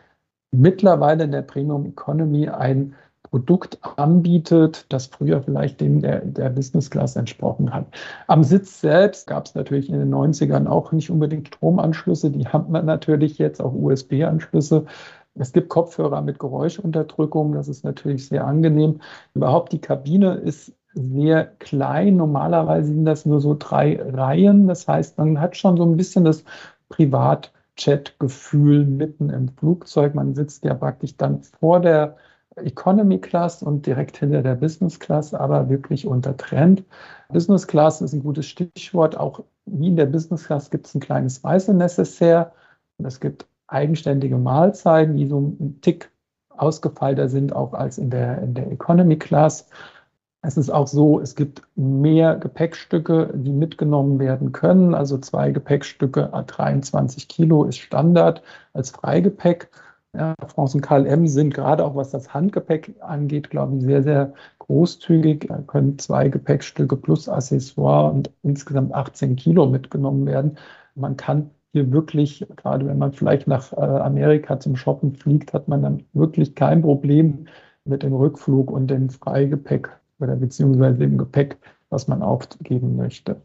mittlerweile 0.52 1.26
in 1.26 1.32
der 1.32 1.44
Premium 1.44 1.86
Economy 1.86 2.50
ein 2.50 2.96
Produkt 3.30 3.78
anbietet, 3.98 4.86
das 4.90 5.08
früher 5.08 5.42
vielleicht 5.42 5.82
dem 5.82 6.02
der, 6.02 6.22
der 6.22 6.50
Business 6.50 6.90
Class 6.90 7.16
entsprochen 7.16 7.74
hat. 7.74 7.86
Am 8.28 8.44
Sitz 8.44 8.80
selbst 8.80 9.28
gab 9.28 9.46
es 9.46 9.56
natürlich 9.56 9.90
in 9.90 10.00
den 10.00 10.14
90ern 10.14 10.68
auch 10.68 10.92
nicht 10.94 11.10
unbedingt 11.10 11.50
Stromanschlüsse, 11.50 12.32
die 12.32 12.48
haben 12.48 12.72
wir 12.72 12.84
natürlich 12.84 13.38
jetzt, 13.38 13.62
auch 13.62 13.74
USB-Anschlüsse. 13.74 14.86
Es 15.40 15.54
gibt 15.54 15.70
Kopfhörer 15.70 16.22
mit 16.22 16.40
Geräuschunterdrückung, 16.40 17.54
das 17.54 17.68
ist 17.68 17.84
natürlich 17.84 18.28
sehr 18.28 18.46
angenehm. 18.46 19.02
Überhaupt 19.34 19.74
die 19.74 19.82
Kabine 19.82 20.36
ist 20.36 20.74
sehr 20.94 21.46
klein. 21.60 22.18
Normalerweise 22.18 22.88
sind 22.88 23.06
das 23.06 23.26
nur 23.26 23.40
so 23.42 23.56
drei 23.58 24.02
Reihen. 24.02 24.68
Das 24.68 24.88
heißt, 24.88 25.18
man 25.18 25.40
hat 25.40 25.56
schon 25.56 25.78
so 25.78 25.84
ein 25.84 25.98
bisschen 25.98 26.26
das 26.26 26.44
Privatchat-Gefühl 26.90 28.86
mitten 28.86 29.30
im 29.30 29.50
Flugzeug. 29.50 30.16
Man 30.16 30.34
sitzt 30.34 30.66
ja 30.66 30.74
praktisch 30.74 31.16
dann 31.18 31.44
vor 31.44 31.80
der 31.80 32.18
Economy 32.56 33.20
Class 33.20 33.62
und 33.62 33.86
direkt 33.86 34.18
hinter 34.18 34.42
der 34.42 34.56
Business 34.56 35.00
Class, 35.00 35.36
aber 35.36 35.70
wirklich 35.70 36.08
unter 36.08 36.36
Trend. 36.36 36.84
Business 37.30 37.68
Class 37.68 38.02
ist 38.02 38.14
ein 38.14 38.24
gutes 38.24 38.48
Stichwort. 38.48 39.16
Auch 39.18 39.44
wie 39.66 39.90
in 39.90 39.96
der 39.96 40.08
Business 40.08 40.46
Class 40.46 40.72
gibt 40.72 40.88
es 40.88 40.96
ein 40.96 41.02
kleines 41.02 41.44
Reisenecessaire 41.44 42.52
es 43.04 43.20
gibt 43.20 43.48
eigenständige 43.68 44.38
Mahlzeiten, 44.38 45.18
die 45.18 45.28
so 45.28 45.40
ein 45.40 45.80
Tick 45.82 46.12
ausgefeilter 46.50 47.30
sind, 47.30 47.54
auch 47.54 47.74
als 47.74 47.98
in 47.98 48.10
der, 48.10 48.42
in 48.42 48.54
der 48.54 48.72
Economy 48.72 49.18
Class. 49.18 49.70
Es 50.42 50.58
ist 50.58 50.70
auch 50.70 50.88
so, 50.88 51.20
es 51.20 51.36
gibt 51.36 51.62
mehr 51.76 52.36
Gepäckstücke, 52.36 53.32
die 53.36 53.52
mitgenommen 53.52 54.20
werden 54.20 54.52
können. 54.52 54.94
Also 54.94 55.18
zwei 55.18 55.52
Gepäckstücke 55.52 56.34
a 56.34 56.44
23 56.44 57.28
Kilo 57.28 57.66
ist 57.66 57.78
Standard 57.80 58.42
als 58.74 58.92
Freigepäck. 58.92 59.70
Ja, 60.16 60.34
France 60.48 60.78
und 60.78 60.82
KLM 60.82 61.28
sind 61.28 61.54
gerade 61.54 61.84
auch 61.86 61.96
was 61.96 62.12
das 62.12 62.34
Handgepäck 62.34 62.96
angeht, 63.02 63.50
glaube 63.50 63.76
ich, 63.78 63.84
sehr, 63.84 64.04
sehr 64.04 64.34
großzügig. 64.60 65.48
Da 65.48 65.58
können 65.68 66.00
zwei 66.00 66.30
Gepäckstücke 66.30 66.96
plus 66.96 67.28
Accessoire 67.28 68.12
und 68.12 68.32
insgesamt 68.42 68.94
18 68.94 69.36
Kilo 69.36 69.68
mitgenommen 69.68 70.26
werden. 70.26 70.58
Man 70.96 71.18
kann 71.18 71.52
hier 71.74 71.92
wirklich, 71.92 72.46
gerade 72.56 72.88
wenn 72.88 72.98
man 72.98 73.14
vielleicht 73.14 73.48
nach 73.48 73.74
äh, 73.74 73.82
Amerika 73.82 74.60
zum 74.60 74.76
Shoppen 74.76 75.14
fliegt, 75.14 75.54
hat 75.54 75.68
man 75.68 75.82
dann 75.82 76.04
wirklich 76.14 76.56
kein 76.56 76.82
Problem 76.82 77.46
mit 77.86 78.04
dem 78.04 78.14
Rückflug 78.14 78.72
und 78.72 78.88
dem 78.88 79.10
Freigepäck 79.10 79.90
oder 80.20 80.36
beziehungsweise 80.36 81.00
dem 81.00 81.18
Gepäck, 81.18 81.58
was 81.90 82.08
man 82.08 82.22
aufgeben 82.22 82.96
möchte. 82.96 83.38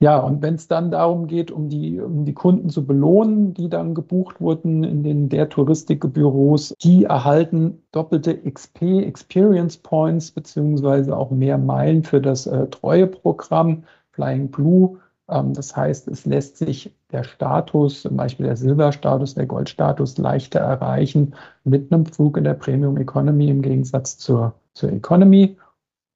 Ja, 0.00 0.18
und 0.18 0.42
wenn 0.42 0.54
es 0.54 0.68
dann 0.68 0.90
darum 0.90 1.26
geht, 1.26 1.50
um 1.50 1.68
die, 1.68 2.00
um 2.00 2.24
die 2.24 2.34
Kunden 2.34 2.68
zu 2.68 2.84
belohnen, 2.86 3.54
die 3.54 3.68
dann 3.68 3.94
gebucht 3.94 4.40
wurden 4.40 4.84
in 4.84 5.02
den 5.02 5.28
der 5.28 5.48
Touristikbüros, 5.48 6.74
die 6.82 7.04
erhalten 7.04 7.82
doppelte 7.92 8.36
XP, 8.36 8.82
Experience 9.02 9.76
Points, 9.78 10.30
beziehungsweise 10.30 11.16
auch 11.16 11.30
mehr 11.30 11.58
Meilen 11.58 12.02
für 12.02 12.20
das 12.20 12.46
äh, 12.46 12.66
Treueprogramm 12.68 13.84
Flying 14.12 14.50
Blue. 14.50 14.98
Ähm, 15.28 15.54
das 15.54 15.74
heißt, 15.76 16.08
es 16.08 16.26
lässt 16.26 16.58
sich 16.58 16.94
der 17.12 17.24
Status, 17.24 18.02
zum 18.02 18.16
Beispiel 18.16 18.46
der 18.46 18.56
Silberstatus, 18.56 19.34
der 19.34 19.46
Goldstatus, 19.46 20.18
leichter 20.18 20.60
erreichen 20.60 21.34
mit 21.64 21.92
einem 21.92 22.06
Flug 22.06 22.36
in 22.36 22.44
der 22.44 22.54
Premium 22.54 22.96
Economy 22.98 23.48
im 23.48 23.62
Gegensatz 23.62 24.18
zur, 24.18 24.54
zur 24.74 24.92
Economy. 24.92 25.56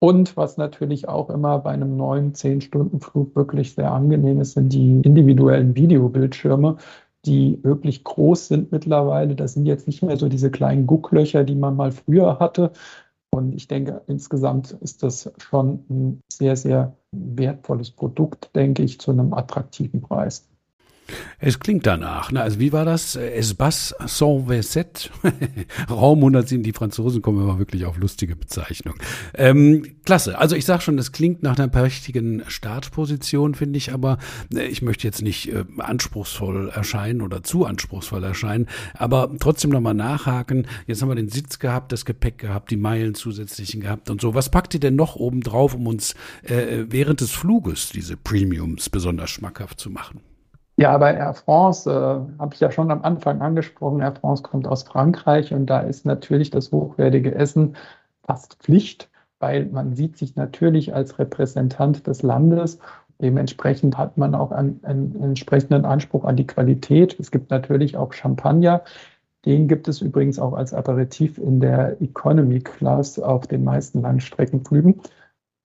Und 0.00 0.36
was 0.36 0.56
natürlich 0.56 1.08
auch 1.08 1.28
immer 1.30 1.58
bei 1.58 1.70
einem 1.70 1.96
neuen 1.96 2.32
10-Stunden-Flug 2.32 3.34
wirklich 3.34 3.74
sehr 3.74 3.90
angenehm 3.92 4.40
ist, 4.40 4.52
sind 4.52 4.72
die 4.72 5.00
individuellen 5.02 5.74
Videobildschirme, 5.74 6.76
die 7.24 7.58
wirklich 7.64 8.04
groß 8.04 8.48
sind 8.48 8.70
mittlerweile. 8.70 9.34
Das 9.34 9.54
sind 9.54 9.66
jetzt 9.66 9.88
nicht 9.88 10.02
mehr 10.02 10.16
so 10.16 10.28
diese 10.28 10.50
kleinen 10.52 10.86
Gucklöcher, 10.86 11.42
die 11.42 11.56
man 11.56 11.74
mal 11.76 11.90
früher 11.90 12.38
hatte. 12.38 12.70
Und 13.30 13.54
ich 13.54 13.68
denke, 13.68 14.02
insgesamt 14.06 14.72
ist 14.72 15.02
das 15.02 15.30
schon 15.38 15.84
ein 15.90 16.22
sehr, 16.32 16.56
sehr 16.56 16.96
wertvolles 17.12 17.90
Produkt, 17.90 18.54
denke 18.56 18.82
ich, 18.82 19.00
zu 19.00 19.10
einem 19.10 19.32
attraktiven 19.32 20.00
Preis. 20.00 20.47
Es 21.40 21.60
klingt 21.60 21.86
danach. 21.86 22.32
Ne? 22.32 22.42
Also 22.42 22.58
wie 22.58 22.72
war 22.72 22.84
das? 22.84 23.16
Espace 23.16 23.94
sans 24.06 24.48
Veset. 24.48 25.10
Raum 25.90 26.18
107. 26.18 26.62
Die 26.62 26.72
Franzosen 26.72 27.22
kommen 27.22 27.42
immer 27.42 27.58
wirklich 27.58 27.84
auf 27.86 27.96
lustige 27.96 28.36
Bezeichnungen. 28.36 28.98
Ähm, 29.34 29.84
klasse. 30.04 30.38
Also 30.38 30.56
ich 30.56 30.64
sage 30.64 30.82
schon, 30.82 30.98
es 30.98 31.12
klingt 31.12 31.42
nach 31.42 31.58
einer 31.58 31.68
prächtigen 31.68 32.42
Startposition, 32.48 33.54
finde 33.54 33.78
ich. 33.78 33.92
Aber 33.92 34.18
äh, 34.52 34.66
ich 34.66 34.82
möchte 34.82 35.06
jetzt 35.06 35.22
nicht 35.22 35.52
äh, 35.52 35.64
anspruchsvoll 35.78 36.70
erscheinen 36.70 37.22
oder 37.22 37.42
zu 37.42 37.64
anspruchsvoll 37.64 38.24
erscheinen. 38.24 38.66
Aber 38.94 39.30
trotzdem 39.38 39.70
nochmal 39.70 39.94
nachhaken. 39.94 40.66
Jetzt 40.86 41.02
haben 41.02 41.08
wir 41.08 41.14
den 41.14 41.28
Sitz 41.28 41.58
gehabt, 41.58 41.92
das 41.92 42.04
Gepäck 42.04 42.38
gehabt, 42.38 42.70
die 42.70 42.76
Meilen 42.76 43.14
zusätzlichen 43.14 43.80
gehabt 43.80 44.10
und 44.10 44.20
so. 44.20 44.34
Was 44.34 44.50
packt 44.50 44.74
ihr 44.74 44.80
denn 44.80 44.96
noch 44.96 45.16
oben 45.16 45.40
drauf, 45.42 45.74
um 45.74 45.86
uns 45.86 46.14
äh, 46.42 46.84
während 46.88 47.20
des 47.20 47.30
Fluges 47.30 47.90
diese 47.90 48.16
Premiums 48.16 48.90
besonders 48.90 49.30
schmackhaft 49.30 49.80
zu 49.80 49.90
machen? 49.90 50.20
Ja, 50.80 50.96
bei 50.96 51.12
Air 51.14 51.34
France 51.34 51.90
äh, 51.90 52.38
habe 52.38 52.54
ich 52.54 52.60
ja 52.60 52.70
schon 52.70 52.92
am 52.92 53.02
Anfang 53.02 53.40
angesprochen. 53.40 54.00
Air 54.00 54.14
France 54.14 54.44
kommt 54.44 54.68
aus 54.68 54.84
Frankreich 54.84 55.52
und 55.52 55.66
da 55.66 55.80
ist 55.80 56.06
natürlich 56.06 56.50
das 56.50 56.70
hochwertige 56.70 57.34
Essen 57.34 57.74
fast 58.24 58.54
Pflicht, 58.60 59.10
weil 59.40 59.66
man 59.66 59.96
sieht 59.96 60.16
sich 60.16 60.36
natürlich 60.36 60.94
als 60.94 61.18
Repräsentant 61.18 62.06
des 62.06 62.22
Landes. 62.22 62.78
Dementsprechend 63.20 63.98
hat 63.98 64.18
man 64.18 64.36
auch 64.36 64.52
einen, 64.52 64.78
einen 64.84 65.20
entsprechenden 65.20 65.84
Anspruch 65.84 66.24
an 66.24 66.36
die 66.36 66.46
Qualität. 66.46 67.18
Es 67.18 67.32
gibt 67.32 67.50
natürlich 67.50 67.96
auch 67.96 68.12
Champagner. 68.12 68.84
Den 69.46 69.66
gibt 69.66 69.88
es 69.88 70.00
übrigens 70.00 70.38
auch 70.38 70.52
als 70.52 70.72
Aperitif 70.72 71.38
in 71.38 71.58
der 71.58 72.00
Economy 72.00 72.60
Class 72.60 73.18
auf 73.18 73.48
den 73.48 73.64
meisten 73.64 74.02
Langstreckenflügen 74.02 75.00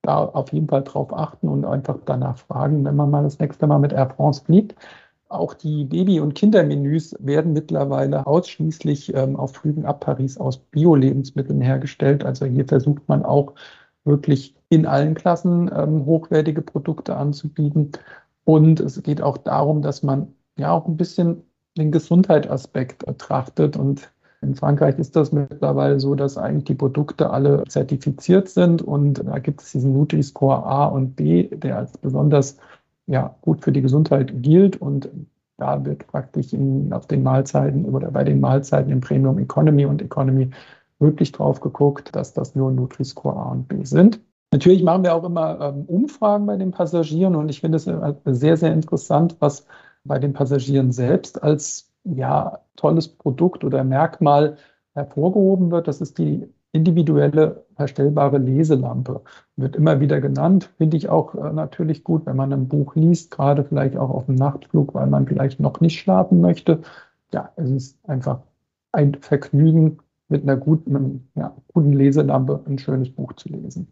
da 0.04 0.26
auf 0.26 0.52
jeden 0.52 0.68
Fall 0.68 0.84
drauf 0.84 1.14
achten 1.14 1.48
und 1.48 1.66
einfach 1.66 1.98
danach 2.06 2.38
fragen, 2.38 2.84
wenn 2.86 2.96
man 2.96 3.10
mal 3.10 3.24
das 3.24 3.40
nächste 3.40 3.68
Mal 3.68 3.80
mit 3.80 3.94
Air 3.94 4.10
France 4.10 4.44
fliegt. 4.44 4.76
Auch 5.34 5.54
die 5.56 5.86
Baby- 5.86 6.20
und 6.20 6.36
Kindermenüs 6.36 7.16
werden 7.20 7.54
mittlerweile 7.54 8.28
ausschließlich 8.28 9.14
ähm, 9.16 9.36
auf 9.36 9.54
Flügen 9.56 9.86
ab 9.86 10.02
Paris 10.02 10.38
aus 10.38 10.58
Bio-Lebensmitteln 10.58 11.60
hergestellt. 11.60 12.24
Also 12.24 12.46
hier 12.46 12.66
versucht 12.66 13.08
man 13.08 13.26
auch 13.26 13.54
wirklich 14.06 14.56
in 14.70 14.86
allen 14.86 15.16
Klassen 15.16 15.72
ähm, 15.76 16.06
hochwertige 16.06 16.62
Produkte 16.62 17.16
anzubieten. 17.16 17.92
Und 18.46 18.80
es 18.80 19.02
geht 19.02 19.22
auch 19.22 19.38
darum, 19.38 19.82
dass 19.82 20.04
man 20.04 20.34
ja 20.58 20.72
auch 20.72 20.88
ein 20.88 20.98
bisschen 20.98 21.44
den 21.78 21.92
Gesundheitsaspekt 21.92 23.06
betrachtet. 23.06 23.76
Und 23.76 24.12
in 24.42 24.56
Frankreich 24.56 25.00
ist 25.00 25.16
das 25.16 25.32
mittlerweile 25.32 26.00
so, 26.00 26.16
dass 26.16 26.38
eigentlich 26.38 26.66
die 26.66 26.76
Produkte 26.76 27.30
alle 27.32 27.64
zertifiziert 27.68 28.50
sind. 28.50 28.82
Und 28.82 29.26
da 29.26 29.40
gibt 29.40 29.62
es 29.62 29.72
diesen 29.72 29.94
Nutri-Score 29.94 30.64
A 30.64 30.86
und 30.86 31.16
B, 31.16 31.48
der 31.48 31.78
als 31.78 31.98
besonders 31.98 32.58
ja, 33.08 33.36
gut 33.42 33.62
für 33.62 33.72
die 33.72 33.82
Gesundheit 33.82 34.32
gilt. 34.42 34.78
Und 34.78 35.10
da 35.58 35.84
wird 35.86 36.08
praktisch 36.08 36.54
in, 36.54 36.92
auf 36.94 37.08
den 37.08 37.24
Mahlzeiten 37.24 37.86
oder 37.86 38.12
bei 38.12 38.24
den 38.24 38.40
Mahlzeiten 38.40 38.92
im 38.92 39.02
Premium 39.02 39.40
Economy 39.40 39.86
und 39.86 40.02
Economy 40.02 40.50
wirklich 41.00 41.32
drauf 41.32 41.60
geguckt, 41.60 42.16
dass 42.16 42.34
das 42.34 42.56
nur 42.56 42.72
Nutri-Score 42.72 43.36
A 43.36 43.52
und 43.52 43.68
B 43.68 43.84
sind. 43.84 44.20
Natürlich 44.52 44.84
machen 44.84 45.04
wir 45.04 45.16
auch 45.16 45.24
immer 45.24 45.60
ähm, 45.62 45.86
Umfragen 45.86 46.46
bei 46.46 46.58
den 46.58 46.72
Passagieren 46.72 47.36
und 47.36 47.50
ich 47.50 47.62
finde 47.62 47.78
es 47.78 47.90
sehr, 48.26 48.58
sehr 48.58 48.72
interessant, 48.72 49.36
was 49.40 49.66
bei 50.04 50.20
den 50.20 50.34
Passagieren 50.34 50.92
selbst 50.92 51.42
als 51.42 51.92
ja, 52.04 52.60
tolles 52.76 53.08
Produkt 53.08 53.64
oder 53.64 53.84
Merkmal 53.84 54.58
hervorgehoben 54.94 55.72
wird. 55.72 55.88
Das 55.88 56.02
ist 56.02 56.18
die 56.18 56.48
individuelle 56.72 57.63
verstellbare 57.76 58.38
Leselampe. 58.38 59.22
Wird 59.56 59.76
immer 59.76 60.00
wieder 60.00 60.22
genannt, 60.22 60.70
finde 60.78 60.98
ich 60.98 61.10
auch 61.10 61.36
äh, 61.36 61.54
natürlich 61.54 62.04
gut, 62.04 62.26
wenn 62.26 62.36
man 62.36 62.54
ein 62.54 62.68
Buch 62.68 62.96
liest, 62.96 63.32
gerade 63.32 63.64
vielleicht 63.64 63.98
auch 63.98 64.10
auf 64.10 64.26
dem 64.26 64.36
Nachtflug, 64.36 64.94
weil 64.94 65.08
man 65.08 65.28
vielleicht 65.28 65.60
noch 65.60 65.82
nicht 65.82 66.00
schlafen 66.00 66.42
möchte. 66.42 66.82
Ja, 67.34 67.52
es 67.56 67.70
ist 67.70 68.10
einfach 68.10 68.40
ein 68.92 69.16
Vergnügen, 69.16 70.00
mit 70.30 70.44
einer 70.44 70.58
guten, 70.58 71.30
ja, 71.36 71.56
guten 71.74 71.94
Leselampe 71.94 72.60
ein 72.66 72.80
schönes 72.80 73.10
Buch 73.10 73.34
zu 73.34 73.50
lesen. 73.50 73.88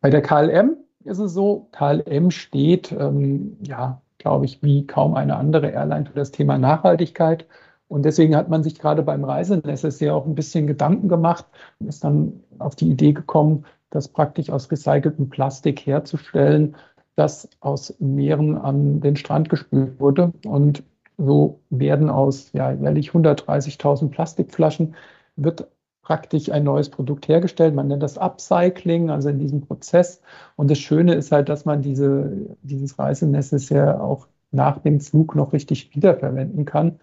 Bei 0.00 0.10
der 0.10 0.22
KLM 0.22 0.76
ist 1.04 1.18
es 1.18 1.34
so, 1.34 1.68
KLM 1.72 2.30
steht, 2.30 2.92
ähm, 2.92 3.56
ja, 3.62 4.00
glaube 4.18 4.46
ich, 4.46 4.62
wie 4.62 4.86
kaum 4.86 5.14
eine 5.14 5.36
andere 5.36 5.68
Airline 5.68 6.06
für 6.06 6.14
das 6.14 6.30
Thema 6.30 6.58
Nachhaltigkeit. 6.58 7.46
Und 7.88 8.04
deswegen 8.04 8.34
hat 8.34 8.48
man 8.48 8.62
sich 8.62 8.78
gerade 8.78 9.02
beim 9.02 9.24
Reisenetz 9.24 10.00
ja 10.00 10.14
auch 10.14 10.26
ein 10.26 10.34
bisschen 10.34 10.66
Gedanken 10.66 11.08
gemacht 11.08 11.46
und 11.78 11.88
ist 11.88 12.02
dann 12.04 12.42
auf 12.58 12.74
die 12.74 12.90
Idee 12.90 13.12
gekommen, 13.12 13.64
das 13.90 14.08
praktisch 14.08 14.50
aus 14.50 14.70
recyceltem 14.70 15.28
Plastik 15.28 15.86
herzustellen, 15.86 16.76
das 17.14 17.48
aus 17.60 17.94
Meeren 17.98 18.56
an 18.56 19.00
den 19.00 19.16
Strand 19.16 19.48
gespült 19.48 20.00
wurde. 20.00 20.32
Und 20.44 20.82
so 21.16 21.60
werden 21.70 22.10
aus 22.10 22.52
ja, 22.52 22.72
jährlich 22.72 23.10
130.000 23.10 24.10
Plastikflaschen 24.10 24.94
wird 25.36 25.68
praktisch 26.02 26.50
ein 26.52 26.64
neues 26.64 26.88
Produkt 26.88 27.26
hergestellt. 27.26 27.74
Man 27.74 27.88
nennt 27.88 28.02
das 28.02 28.18
Upcycling, 28.18 29.10
also 29.10 29.28
in 29.28 29.38
diesem 29.38 29.62
Prozess. 29.62 30.20
Und 30.54 30.70
das 30.70 30.78
Schöne 30.78 31.14
ist 31.14 31.32
halt, 31.32 31.48
dass 31.48 31.64
man 31.64 31.82
diese, 31.82 32.30
dieses 32.62 32.98
Reisenetz 32.98 33.68
ja 33.70 34.00
auch 34.00 34.28
nach 34.52 34.78
dem 34.78 35.00
Flug 35.00 35.34
noch 35.34 35.52
richtig 35.52 35.94
wiederverwenden 35.96 36.64
kann. 36.64 37.00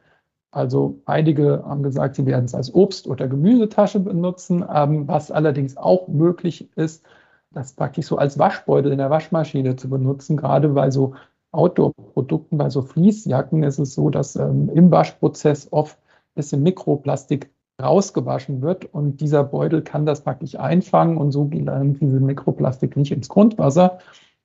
Also 0.53 0.99
einige 1.05 1.63
haben 1.65 1.81
gesagt, 1.81 2.15
sie 2.15 2.27
werden 2.27 2.45
es 2.45 2.53
als 2.53 2.73
Obst- 2.73 3.07
oder 3.07 3.27
Gemüsetasche 3.27 3.99
benutzen. 3.99 4.63
Ähm, 4.71 5.07
was 5.07 5.31
allerdings 5.31 5.77
auch 5.77 6.07
möglich 6.07 6.69
ist, 6.75 7.03
das 7.51 7.73
praktisch 7.73 8.05
so 8.05 8.17
als 8.17 8.37
Waschbeutel 8.37 8.91
in 8.91 8.99
der 8.99 9.09
Waschmaschine 9.09 9.75
zu 9.77 9.89
benutzen. 9.89 10.37
Gerade 10.37 10.69
bei 10.69 10.91
so 10.91 11.15
Outdoor-Produkten, 11.53 12.59
bei 12.59 12.69
so 12.69 12.83
Fließjacken 12.83 13.63
ist 13.63 13.79
es 13.79 13.95
so, 13.95 14.11
dass 14.11 14.35
ähm, 14.35 14.69
im 14.69 14.91
Waschprozess 14.91 15.69
oft 15.71 15.97
ein 15.97 16.35
bisschen 16.35 16.61
Mikroplastik 16.61 17.49
rausgewaschen 17.81 18.61
wird 18.61 18.85
und 18.85 19.21
dieser 19.21 19.43
Beutel 19.43 19.81
kann 19.81 20.05
das 20.05 20.21
praktisch 20.21 20.55
einfangen 20.59 21.17
und 21.17 21.31
so 21.31 21.45
gelangt 21.45 21.99
diese 21.99 22.19
Mikroplastik 22.19 22.95
nicht 22.95 23.11
ins 23.11 23.29
Grundwasser 23.29 23.97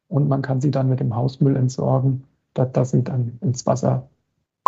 und 0.09 0.29
man 0.29 0.41
kann 0.41 0.63
sie 0.63 0.71
dann 0.71 0.89
mit 0.89 1.01
dem 1.01 1.15
Hausmüll 1.15 1.57
entsorgen, 1.57 2.25
dass, 2.55 2.73
dass 2.73 2.91
sie 2.93 3.05
dann 3.05 3.39
ins 3.43 3.67
Wasser 3.67 4.09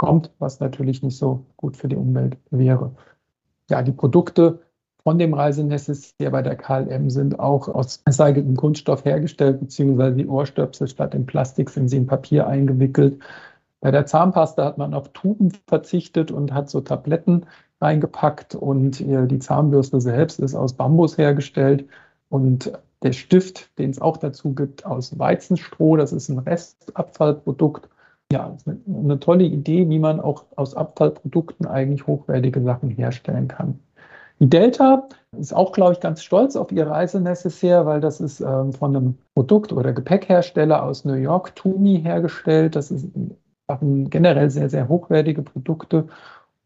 kommt, 0.00 0.30
was 0.38 0.60
natürlich 0.60 1.02
nicht 1.02 1.18
so 1.18 1.44
gut 1.58 1.76
für 1.76 1.86
die 1.86 1.96
Umwelt 1.96 2.38
wäre. 2.50 2.92
Ja, 3.68 3.82
die 3.82 3.92
Produkte 3.92 4.60
von 5.02 5.18
dem 5.18 5.34
Reisenest 5.34 6.14
hier 6.16 6.30
bei 6.30 6.40
der 6.40 6.56
KLM 6.56 7.10
sind 7.10 7.38
auch 7.38 7.68
aus 7.68 8.02
recyceltem 8.06 8.56
Kunststoff 8.56 9.04
hergestellt, 9.04 9.60
beziehungsweise 9.60 10.16
die 10.16 10.26
Ohrstöpsel 10.26 10.88
statt 10.88 11.14
in 11.14 11.26
Plastik 11.26 11.68
sind 11.68 11.88
sie 11.88 11.98
in 11.98 12.06
Papier 12.06 12.46
eingewickelt. 12.46 13.18
Bei 13.82 13.90
der 13.90 14.06
Zahnpasta 14.06 14.64
hat 14.64 14.78
man 14.78 14.94
auf 14.94 15.10
Tuben 15.10 15.52
verzichtet 15.66 16.30
und 16.30 16.54
hat 16.54 16.70
so 16.70 16.80
Tabletten 16.80 17.44
reingepackt 17.82 18.54
und 18.54 19.00
die 19.00 19.38
Zahnbürste 19.38 20.00
selbst 20.00 20.40
ist 20.40 20.54
aus 20.54 20.72
Bambus 20.72 21.18
hergestellt 21.18 21.84
und 22.30 22.72
der 23.02 23.12
Stift, 23.12 23.78
den 23.78 23.90
es 23.90 24.00
auch 24.00 24.16
dazu 24.16 24.54
gibt, 24.54 24.86
aus 24.86 25.18
Weizenstroh, 25.18 25.98
das 25.98 26.14
ist 26.14 26.30
ein 26.30 26.38
Restabfallprodukt. 26.38 27.90
Ja, 28.32 28.56
eine, 28.86 29.18
tolle 29.18 29.44
Idee, 29.44 29.88
wie 29.88 29.98
man 29.98 30.20
auch 30.20 30.44
aus 30.54 30.76
Abfallprodukten 30.76 31.66
eigentlich 31.66 32.06
hochwertige 32.06 32.62
Sachen 32.62 32.90
herstellen 32.90 33.48
kann. 33.48 33.80
Die 34.38 34.48
Delta 34.48 35.08
ist 35.36 35.52
auch, 35.52 35.72
glaube 35.72 35.94
ich, 35.94 36.00
ganz 36.00 36.22
stolz 36.22 36.54
auf 36.54 36.70
ihr 36.70 36.86
Reisenecessaire, 36.86 37.86
weil 37.86 38.00
das 38.00 38.20
ist 38.20 38.40
ähm, 38.40 38.72
von 38.72 38.96
einem 38.96 39.18
Produkt- 39.34 39.72
oder 39.72 39.92
Gepäckhersteller 39.92 40.82
aus 40.82 41.04
New 41.04 41.14
York, 41.14 41.56
Tumi, 41.56 42.00
hergestellt. 42.02 42.76
Das 42.76 42.94
machen 43.66 44.10
generell 44.10 44.48
sehr, 44.48 44.70
sehr 44.70 44.88
hochwertige 44.88 45.42
Produkte. 45.42 46.06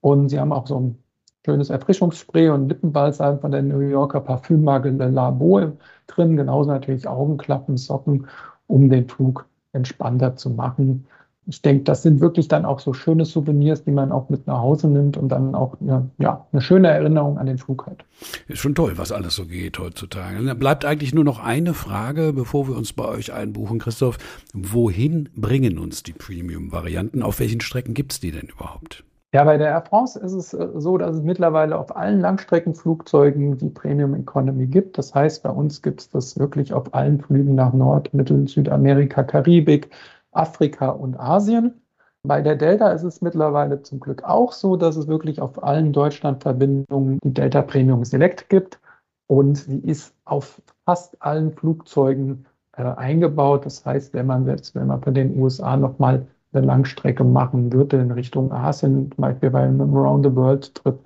Und 0.01 0.29
sie 0.29 0.39
haben 0.39 0.53
auch 0.53 0.67
so 0.67 0.79
ein 0.79 0.99
schönes 1.47 1.71
Erfrischungsspray 1.71 2.51
und 2.51 2.69
Lippenbalsam 2.69 3.41
von 3.41 3.51
der 3.53 3.63
New 3.63 3.81
Yorker 3.81 4.21
Parfümmarke 4.21 4.91
Labo 4.91 5.73
drin. 6.07 6.37
Genauso 6.37 6.71
natürlich 6.71 7.09
Augenklappen, 7.09 7.79
Socken, 7.79 8.27
um 8.67 8.91
den 8.91 9.09
Flug 9.09 9.47
entspannter 9.73 10.37
zu 10.37 10.51
machen 10.51 11.07
ich 11.47 11.63
denke, 11.63 11.85
das 11.85 12.03
sind 12.03 12.21
wirklich 12.21 12.49
dann 12.49 12.65
auch 12.65 12.81
so 12.81 12.93
schöne 12.93 13.25
Souvenirs, 13.25 13.85
die 13.85 13.91
man 13.91 14.13
auch 14.13 14.29
mit 14.29 14.47
nach 14.47 14.59
Hause 14.59 14.89
nimmt 14.89 15.17
und 15.17 15.29
dann 15.29 15.55
auch 15.55 15.77
ja, 15.81 16.07
ja, 16.19 16.47
eine 16.53 16.63
schöne 16.63 16.89
Erinnerung 16.89 17.39
an 17.39 17.47
den 17.47 17.59
Flug 17.59 17.87
hat. 17.87 18.05
Ist 18.49 18.61
schon 18.61 18.75
toll, 18.75 18.95
was 18.97 19.13
alles 19.13 19.35
so 19.35 19.47
geht 19.47 19.79
heutzutage. 19.79 20.43
Da 20.45 20.55
bleibt 20.55 20.85
eigentlich 20.85 21.15
nur 21.15 21.25
noch 21.25 21.43
eine 21.43 21.75
Frage, 21.75 22.33
bevor 22.33 22.69
wir 22.69 22.77
uns 22.77 22.93
bei 22.93 23.07
euch 23.07 23.33
einbuchen, 23.33 23.79
Christoph. 23.79 24.19
Wohin 24.55 25.29
bringen 25.37 25.79
uns 25.79 26.03
die 26.03 26.13
Premium-Varianten? 26.13 27.23
Auf 27.23 27.41
welchen 27.41 27.61
Strecken 27.61 27.95
gibt 27.95 28.13
es 28.13 28.21
die 28.21 28.31
denn 28.31 28.49
überhaupt? 28.49 29.05
Ja, 29.35 29.43
bei 29.43 29.57
der 29.57 29.67
Air 29.67 29.83
France 29.83 30.17
ist 30.21 30.33
es 30.33 30.55
äh, 30.55 30.69
so, 30.77 30.97
dass 30.97 31.17
es 31.17 31.23
mittlerweile 31.23 31.77
auf 31.77 31.97
allen 31.97 32.21
Langstreckenflugzeugen 32.21 33.59
die 33.59 33.69
Premium 33.69 34.15
Economy 34.15 34.67
gibt. 34.67 34.97
Das 34.97 35.13
heißt, 35.13 35.43
bei 35.43 35.51
uns 35.51 35.83
gibt 35.83 36.03
es 36.03 36.09
das 36.09 36.39
wirklich 36.39 36.73
auf 36.73 36.95
allen 36.95 37.21
Flügen 37.21 37.57
nach 37.57 37.73
Nord-, 37.73 38.15
Mittel-, 38.15 38.47
Südamerika, 38.47 39.25
Karibik, 39.25 39.91
Afrika 40.35 40.91
und 40.91 41.19
Asien. 41.19 41.81
Bei 42.23 42.41
der 42.41 42.57
Delta 42.57 42.91
ist 42.91 43.03
es 43.03 43.21
mittlerweile 43.21 43.83
zum 43.83 44.01
Glück 44.01 44.25
auch 44.25 44.53
so, 44.53 44.77
dass 44.77 44.97
es 44.97 45.09
wirklich 45.09 45.41
auf 45.41 45.63
allen 45.63 45.93
Deutschlandverbindungen 45.93 47.19
die 47.23 47.35
Delta 47.35 47.63
Premium 47.63 48.05
Select 48.05 48.49
gibt 48.49 48.81
und 49.27 49.57
sie 49.57 49.79
ist 49.79 50.15
auf 50.25 50.63
fast 50.87 51.21
allen 51.21 51.53
Flugzeugen 51.53 52.47
äh, 52.77 52.83
eingebaut. 52.83 53.67
Das 53.67 53.85
heißt, 53.85 54.15
wenn 54.15 54.27
man 54.27 54.47
jetzt, 54.47 54.75
wenn 54.75 54.87
man 54.87 55.03
von 55.03 55.15
den 55.15 55.39
USA 55.39 55.77
nochmal 55.77 56.27
eine 56.53 56.67
Langstrecke 56.67 57.25
machen 57.25 57.73
würde 57.73 57.99
in 57.99 58.11
Richtung 58.11 58.53
Asien, 58.53 59.11
zum 59.13 59.23
Beispiel 59.23 59.51
bei 59.51 59.63
einem 59.63 59.95
Around 59.95 60.25
the 60.25 60.35
World 60.35 60.75
Trip, 60.75 60.99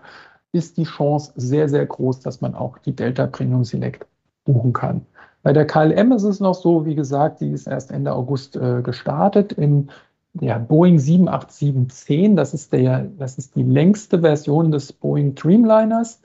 ist 0.52 0.76
die 0.76 0.84
Chance 0.84 1.32
sehr, 1.36 1.68
sehr 1.68 1.86
groß, 1.86 2.20
dass 2.20 2.40
man 2.40 2.54
auch 2.54 2.78
die 2.78 2.94
Delta 2.94 3.26
Premium 3.26 3.64
Select 3.64 4.06
buchen 4.44 4.72
kann. 4.72 5.04
Bei 5.42 5.52
der 5.52 5.66
KLM 5.66 6.12
ist 6.12 6.24
es 6.24 6.40
noch 6.40 6.54
so, 6.54 6.84
wie 6.84 6.94
gesagt, 6.94 7.40
die 7.40 7.50
ist 7.50 7.66
erst 7.66 7.90
Ende 7.90 8.12
August 8.12 8.56
äh, 8.56 8.82
gestartet 8.82 9.52
im 9.52 9.88
ja, 10.40 10.58
Boeing 10.58 10.98
78710. 10.98 12.36
Das 12.36 12.54
ist, 12.54 12.72
der, 12.72 13.04
das 13.18 13.38
ist 13.38 13.56
die 13.56 13.62
längste 13.62 14.20
Version 14.20 14.70
des 14.72 14.92
Boeing 14.92 15.34
Dreamliners. 15.34 16.20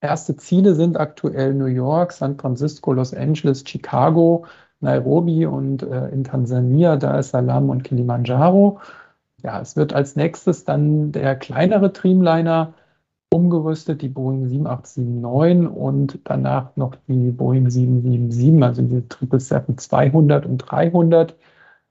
Erste 0.00 0.36
Ziele 0.36 0.74
sind 0.74 0.98
aktuell 0.98 1.54
New 1.54 1.66
York, 1.66 2.12
San 2.12 2.36
Francisco, 2.36 2.92
Los 2.92 3.12
Angeles, 3.14 3.64
Chicago, 3.66 4.44
Nairobi 4.80 5.44
und 5.46 5.82
äh, 5.82 6.08
in 6.08 6.24
Tansania, 6.24 6.96
Dar 6.96 7.18
es 7.18 7.30
Salaam 7.30 7.70
und 7.70 7.82
Kilimanjaro. 7.82 8.80
Ja, 9.42 9.60
es 9.60 9.76
wird 9.76 9.92
als 9.92 10.16
nächstes 10.16 10.64
dann 10.64 11.12
der 11.12 11.36
kleinere 11.36 11.90
Dreamliner 11.90 12.74
umgerüstet, 13.30 14.02
die 14.02 14.08
Boeing 14.08 14.48
7879 14.48 15.76
und 15.76 16.18
danach 16.24 16.74
noch 16.76 16.94
die 17.08 17.30
Boeing 17.30 17.68
777, 17.70 18.62
also 18.62 18.82
die 18.82 19.02
777-200 19.02 20.46
und 20.46 20.58
300. 20.58 21.36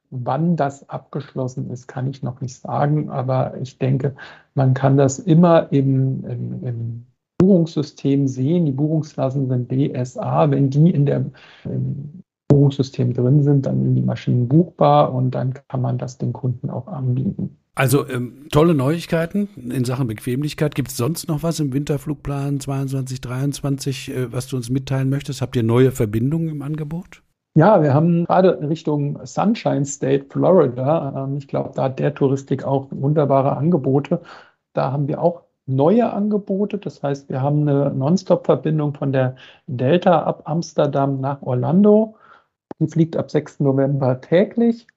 Wann 0.10 0.56
das 0.56 0.89
abgeschlossen 0.89 1.69
ist, 1.69 1.88
kann 1.88 2.08
ich 2.08 2.23
noch 2.23 2.39
nicht 2.41 2.56
sagen, 2.60 3.10
aber 3.10 3.58
ich 3.62 3.78
denke, 3.78 4.15
man 4.56 4.73
kann 4.73 4.97
das 4.97 5.19
immer 5.19 5.71
im, 5.71 6.23
im, 6.26 6.63
im 6.63 7.06
Buchungssystem 7.38 8.28
sehen. 8.28 8.65
Die 8.65 8.71
Buchungsklassen 8.71 9.47
sind 9.47 9.67
BSA. 9.67 10.50
Wenn 10.50 10.69
die 10.69 10.89
in 10.89 11.06
der 11.06 11.26
im 11.65 12.23
Buchungssystem 12.47 13.13
drin 13.13 13.43
sind, 13.43 13.65
dann 13.65 13.84
sind 13.84 13.95
die 13.95 14.02
Maschinen 14.02 14.47
buchbar 14.47 15.13
und 15.13 15.32
dann 15.32 15.54
kann 15.54 15.82
man 15.82 15.97
das 15.97 16.17
den 16.17 16.34
Kunden 16.34 16.69
auch 16.69 16.88
anbieten. 16.88 17.58
Also 17.77 18.09
ähm, 18.09 18.47
tolle 18.51 18.73
Neuigkeiten 18.73 19.49
in 19.55 19.85
Sachen 19.85 20.07
Bequemlichkeit. 20.07 20.73
Gibt 20.73 20.89
es 20.89 20.97
sonst 20.97 21.27
noch 21.27 21.43
was 21.43 21.59
im 21.59 21.73
Winterflugplan 21.73 22.59
22, 22.59 23.21
23, 23.21 24.09
äh, 24.09 24.33
was 24.33 24.47
du 24.47 24.55
uns 24.55 24.71
mitteilen 24.71 25.11
möchtest? 25.11 25.43
Habt 25.43 25.55
ihr 25.55 25.61
neue 25.61 25.91
Verbindungen 25.91 26.49
im 26.49 26.63
Angebot? 26.63 27.21
Ja, 27.53 27.83
wir 27.83 27.93
haben 27.93 28.25
gerade 28.25 28.67
Richtung 28.67 29.19
Sunshine 29.23 29.85
State, 29.85 30.25
Florida. 30.29 31.25
Ähm, 31.25 31.37
ich 31.37 31.47
glaube, 31.47 31.69
da 31.75 31.83
hat 31.83 31.99
der 31.99 32.15
Touristik 32.15 32.63
auch 32.63 32.87
wunderbare 32.89 33.55
Angebote. 33.55 34.21
Da 34.73 34.91
haben 34.91 35.07
wir 35.07 35.21
auch 35.21 35.43
neue 35.67 36.11
Angebote. 36.11 36.79
Das 36.79 37.03
heißt, 37.03 37.29
wir 37.29 37.43
haben 37.43 37.69
eine 37.69 37.91
Nonstop-Verbindung 37.91 38.95
von 38.95 39.11
der 39.13 39.35
Delta 39.67 40.23
ab 40.23 40.41
Amsterdam 40.45 41.21
nach 41.21 41.43
Orlando. 41.43 42.15
Die 42.79 42.87
fliegt 42.87 43.15
ab 43.15 43.29
6. 43.29 43.59
November 43.59 44.19
täglich. 44.19 44.87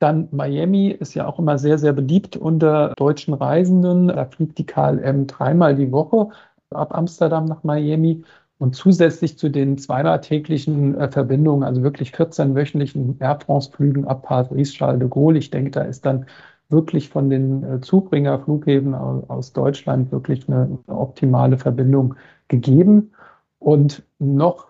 Dann 0.00 0.28
Miami 0.32 0.88
ist 0.88 1.14
ja 1.14 1.26
auch 1.26 1.38
immer 1.38 1.58
sehr, 1.58 1.78
sehr 1.78 1.92
beliebt 1.92 2.36
unter 2.36 2.94
deutschen 2.96 3.34
Reisenden. 3.34 4.08
Da 4.08 4.24
fliegt 4.24 4.58
die 4.58 4.66
KLM 4.66 5.26
dreimal 5.26 5.76
die 5.76 5.92
Woche 5.92 6.30
ab 6.70 6.94
Amsterdam 6.96 7.44
nach 7.44 7.62
Miami. 7.64 8.24
Und 8.58 8.74
zusätzlich 8.76 9.38
zu 9.38 9.50
den 9.50 9.78
zweimal 9.78 10.20
täglichen 10.20 10.98
äh, 10.98 11.10
Verbindungen, 11.10 11.64
also 11.64 11.82
wirklich 11.82 12.12
14 12.12 12.54
wöchentlichen 12.54 13.18
Air 13.20 13.38
France-Flügen 13.40 14.06
ab 14.06 14.22
Paris, 14.22 14.72
Charles 14.72 15.00
de 15.00 15.08
Gaulle, 15.08 15.38
ich 15.38 15.50
denke, 15.50 15.70
da 15.70 15.82
ist 15.82 16.04
dann 16.04 16.26
wirklich 16.70 17.08
von 17.08 17.30
den 17.30 17.62
äh, 17.64 17.80
Zubringerflughäfen 17.80 18.94
aus 18.94 19.52
Deutschland 19.52 20.12
wirklich 20.12 20.48
eine 20.48 20.78
optimale 20.86 21.58
Verbindung 21.58 22.14
gegeben. 22.48 23.12
Und 23.58 24.02
noch 24.18 24.68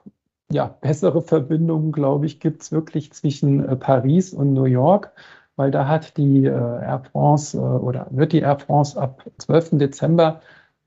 ja, 0.51 0.77
bessere 0.81 1.23
Verbindungen, 1.23 1.93
glaube 1.93 2.27
ich, 2.27 2.41
gibt 2.41 2.63
es 2.63 2.73
wirklich 2.73 3.13
zwischen 3.13 3.67
äh, 3.67 3.77
Paris 3.77 4.33
und 4.33 4.53
New 4.53 4.65
York, 4.65 5.13
weil 5.57 5.71
da 5.71 5.87
hat 5.87 6.17
die 6.17 6.45
äh, 6.45 6.51
Air 6.51 7.03
France 7.13 7.57
äh, 7.57 7.61
oder 7.61 8.07
wird 8.11 8.33
die 8.33 8.41
Air 8.41 8.59
France 8.59 9.01
ab 9.01 9.25
12. 9.39 9.79
Dezember 9.79 10.41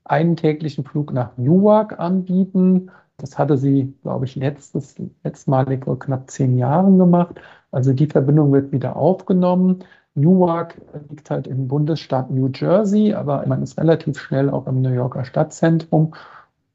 einen 0.04 0.36
täglichen 0.36 0.84
Flug 0.84 1.12
nach 1.12 1.36
Newark 1.38 1.98
anbieten. 1.98 2.90
Das 3.16 3.38
hatte 3.38 3.56
sie, 3.56 3.94
glaube 4.02 4.26
ich, 4.26 4.36
letztes, 4.36 4.96
letztmalig 5.22 5.84
vor 5.84 5.98
knapp 5.98 6.30
zehn 6.30 6.58
Jahren 6.58 6.98
gemacht. 6.98 7.40
Also 7.70 7.92
die 7.92 8.06
Verbindung 8.06 8.52
wird 8.52 8.72
wieder 8.72 8.96
aufgenommen. 8.96 9.84
Newark 10.14 10.80
liegt 11.08 11.30
halt 11.30 11.46
im 11.46 11.68
Bundesstaat 11.68 12.30
New 12.30 12.50
Jersey, 12.54 13.14
aber 13.14 13.44
man 13.46 13.62
ist 13.62 13.78
relativ 13.78 14.18
schnell 14.18 14.50
auch 14.50 14.66
im 14.66 14.82
New 14.82 14.92
Yorker 14.92 15.24
Stadtzentrum 15.24 16.14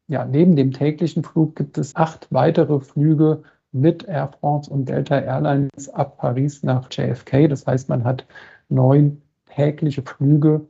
ja, 0.10 0.26
neben 0.26 0.56
dem 0.56 0.72
täglichen 0.72 1.24
Flug 1.24 1.56
gibt 1.56 1.78
es 1.78 1.96
acht 1.96 2.28
weitere 2.32 2.80
Flüge 2.80 3.44
mit 3.72 4.04
Air 4.08 4.32
France 4.40 4.70
und 4.70 4.90
Delta 4.90 5.20
Airlines 5.20 5.90
ab 5.94 6.18
Paris 6.18 6.64
nach 6.64 6.90
JFK. 6.92 7.48
Das 7.48 7.68
heißt, 7.68 7.90
man 7.90 8.04
hat 8.04 8.26
neun 8.70 9.22
tägliche 9.46 10.02
Flüge 10.02 10.62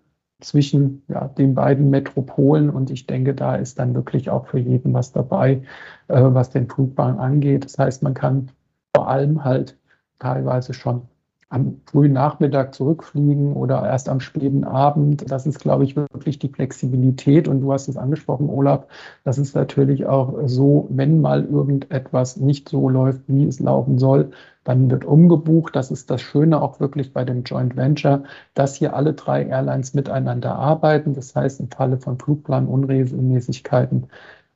zwischen 0.41 1.03
ja, 1.07 1.27
den 1.29 1.55
beiden 1.55 1.89
Metropolen 1.89 2.69
und 2.69 2.91
ich 2.91 3.07
denke, 3.07 3.33
da 3.33 3.55
ist 3.55 3.79
dann 3.79 3.95
wirklich 3.95 4.29
auch 4.29 4.47
für 4.47 4.59
jeden 4.59 4.93
was 4.93 5.13
dabei, 5.13 5.61
äh, 6.09 6.21
was 6.21 6.49
den 6.49 6.67
Flugbahn 6.67 7.17
angeht. 7.17 7.63
Das 7.63 7.79
heißt, 7.79 8.03
man 8.03 8.13
kann 8.13 8.51
vor 8.93 9.07
allem 9.07 9.45
halt 9.45 9.77
teilweise 10.19 10.73
schon 10.73 11.03
am 11.49 11.81
frühen 11.85 12.13
Nachmittag 12.13 12.75
zurückfliegen 12.75 13.53
oder 13.53 13.83
erst 13.83 14.07
am 14.07 14.19
späten 14.19 14.63
Abend. 14.63 15.31
Das 15.31 15.47
ist, 15.47 15.59
glaube 15.59 15.83
ich, 15.83 15.95
wirklich 15.95 16.37
die 16.37 16.49
Flexibilität. 16.49 17.47
Und 17.47 17.61
du 17.61 17.73
hast 17.73 17.87
es 17.87 17.97
angesprochen, 17.97 18.49
Olaf, 18.49 18.85
das 19.23 19.39
ist 19.39 19.55
natürlich 19.55 20.05
auch 20.05 20.35
so, 20.45 20.87
wenn 20.91 21.21
mal 21.21 21.45
irgendetwas 21.45 22.37
nicht 22.37 22.69
so 22.69 22.87
läuft, 22.87 23.21
wie 23.27 23.47
es 23.47 23.59
laufen 23.59 23.97
soll, 23.97 24.31
dann 24.63 24.91
wird 24.91 25.05
umgebucht. 25.05 25.75
Das 25.75 25.89
ist 25.89 26.11
das 26.11 26.21
Schöne 26.21 26.61
auch 26.61 26.79
wirklich 26.79 27.13
bei 27.13 27.25
dem 27.25 27.43
Joint 27.43 27.75
Venture, 27.75 28.23
dass 28.53 28.75
hier 28.75 28.95
alle 28.95 29.13
drei 29.13 29.43
Airlines 29.45 29.95
miteinander 29.95 30.55
arbeiten. 30.55 31.15
Das 31.15 31.35
heißt, 31.35 31.59
im 31.61 31.71
Falle 31.71 31.97
von 31.97 32.19
Flugplanunregelmäßigkeiten 32.19 34.07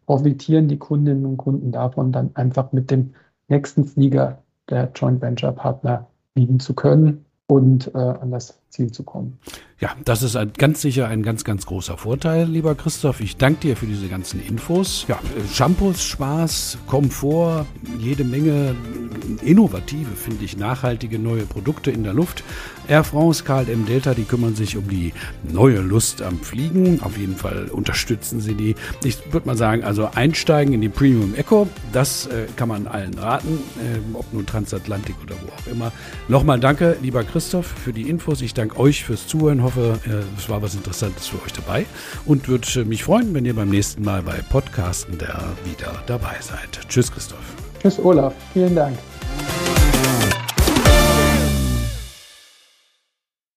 profitieren 0.06 0.68
die 0.68 0.78
Kundinnen 0.78 1.26
und 1.26 1.38
Kunden 1.38 1.72
davon, 1.72 2.12
dann 2.12 2.32
einfach 2.36 2.72
mit 2.72 2.92
dem 2.92 3.16
nächsten 3.48 3.86
Flieger 3.86 4.44
der 4.70 4.92
Joint 4.94 5.22
Venture 5.22 5.54
Partner 5.54 6.08
fliegen 6.34 6.60
zu 6.60 6.74
können 6.74 7.26
und 7.48 7.94
äh, 7.94 7.98
an 7.98 8.32
das 8.32 8.60
Ziel 8.70 8.92
zu 8.92 9.04
kommen. 9.04 9.38
Ja, 9.80 9.96
das 10.06 10.24
ist 10.24 10.36
ein, 10.36 10.54
ganz 10.54 10.82
sicher 10.82 11.08
ein 11.08 11.24
ganz, 11.24 11.44
ganz 11.44 11.66
großer 11.66 11.98
Vorteil, 11.98 12.48
lieber 12.48 12.74
Christoph. 12.74 13.20
Ich 13.20 13.38
danke 13.38 13.62
dir 13.62 13.76
für 13.76 13.86
diese 13.86 14.08
ganzen 14.08 14.42
Infos. 14.42 15.06
Ja, 15.08 15.20
Shampoos, 15.52 16.04
Spaß, 16.04 16.80
Komfort, 16.88 17.66
jede 18.00 18.24
Menge 18.24 18.76
innovative, 19.44 20.12
finde 20.16 20.46
ich, 20.46 20.58
nachhaltige 20.58 21.20
neue 21.20 21.44
Produkte 21.44 21.92
in 21.92 22.04
der 22.04 22.14
Luft. 22.14 22.44
Air 22.88 23.04
France, 23.04 23.44
KLM 23.44 23.86
Delta, 23.86 24.14
die 24.14 24.24
kümmern 24.24 24.56
sich 24.56 24.78
um 24.78 24.88
die 24.88 25.14
neue 25.44 25.80
Lust 25.80 26.22
am 26.22 26.40
Fliegen. 26.40 27.02
Auf 27.02 27.18
jeden 27.18 27.36
Fall 27.36 27.70
unterstützen 27.72 28.42
sie 28.42 28.56
die. 28.56 28.76
Ich 29.04 29.18
würde 29.32 29.48
mal 29.48 29.58
sagen, 29.58 29.84
also 29.84 30.10
einsteigen 30.14 30.74
in 30.74 30.82
die 30.82 30.90
Premium 30.90 31.34
Eco, 31.36 31.68
das 31.92 32.28
äh, 32.28 32.48
kann 32.56 32.68
man 32.68 32.88
allen 32.88 33.14
raten, 33.18 33.60
äh, 33.78 34.16
ob 34.16 34.32
nun 34.34 34.46
Transatlantik 34.46 35.16
oder 35.24 35.36
wo 35.42 35.52
auch 35.52 35.72
immer. 35.72 35.92
Nochmal 36.28 36.60
danke, 36.60 36.98
lieber 37.02 37.24
Christoph, 37.24 37.68
für 37.68 37.94
die 37.94 38.10
Infos. 38.10 38.42
Ich 38.42 38.54
danke 38.54 38.78
euch 38.78 39.04
fürs 39.04 39.28
Zuhören 39.28 39.64
hoffe, 39.64 40.00
äh, 40.06 40.38
es 40.38 40.50
war 40.50 40.62
was 40.62 40.76
Interessantes 40.76 41.28
für 41.28 41.42
euch 41.44 41.54
dabei 41.54 41.86
und 42.26 42.48
würde 42.48 42.86
mich 42.86 43.04
freuen, 43.04 43.34
wenn 43.34 43.46
ihr 43.46 43.56
beim 43.56 43.70
nächsten 43.70 44.04
Mal 44.04 44.22
bei 44.22 44.42
Podcasten 44.50 45.18
der 45.18 45.40
wieder 45.64 46.04
dabei 46.06 46.36
seid. 46.42 46.88
Tschüss, 46.90 47.12
Christoph. 47.12 47.40
Tschüss, 47.82 48.00
Olaf. 48.00 48.34
Vielen 48.54 48.76
Dank. 48.76 48.98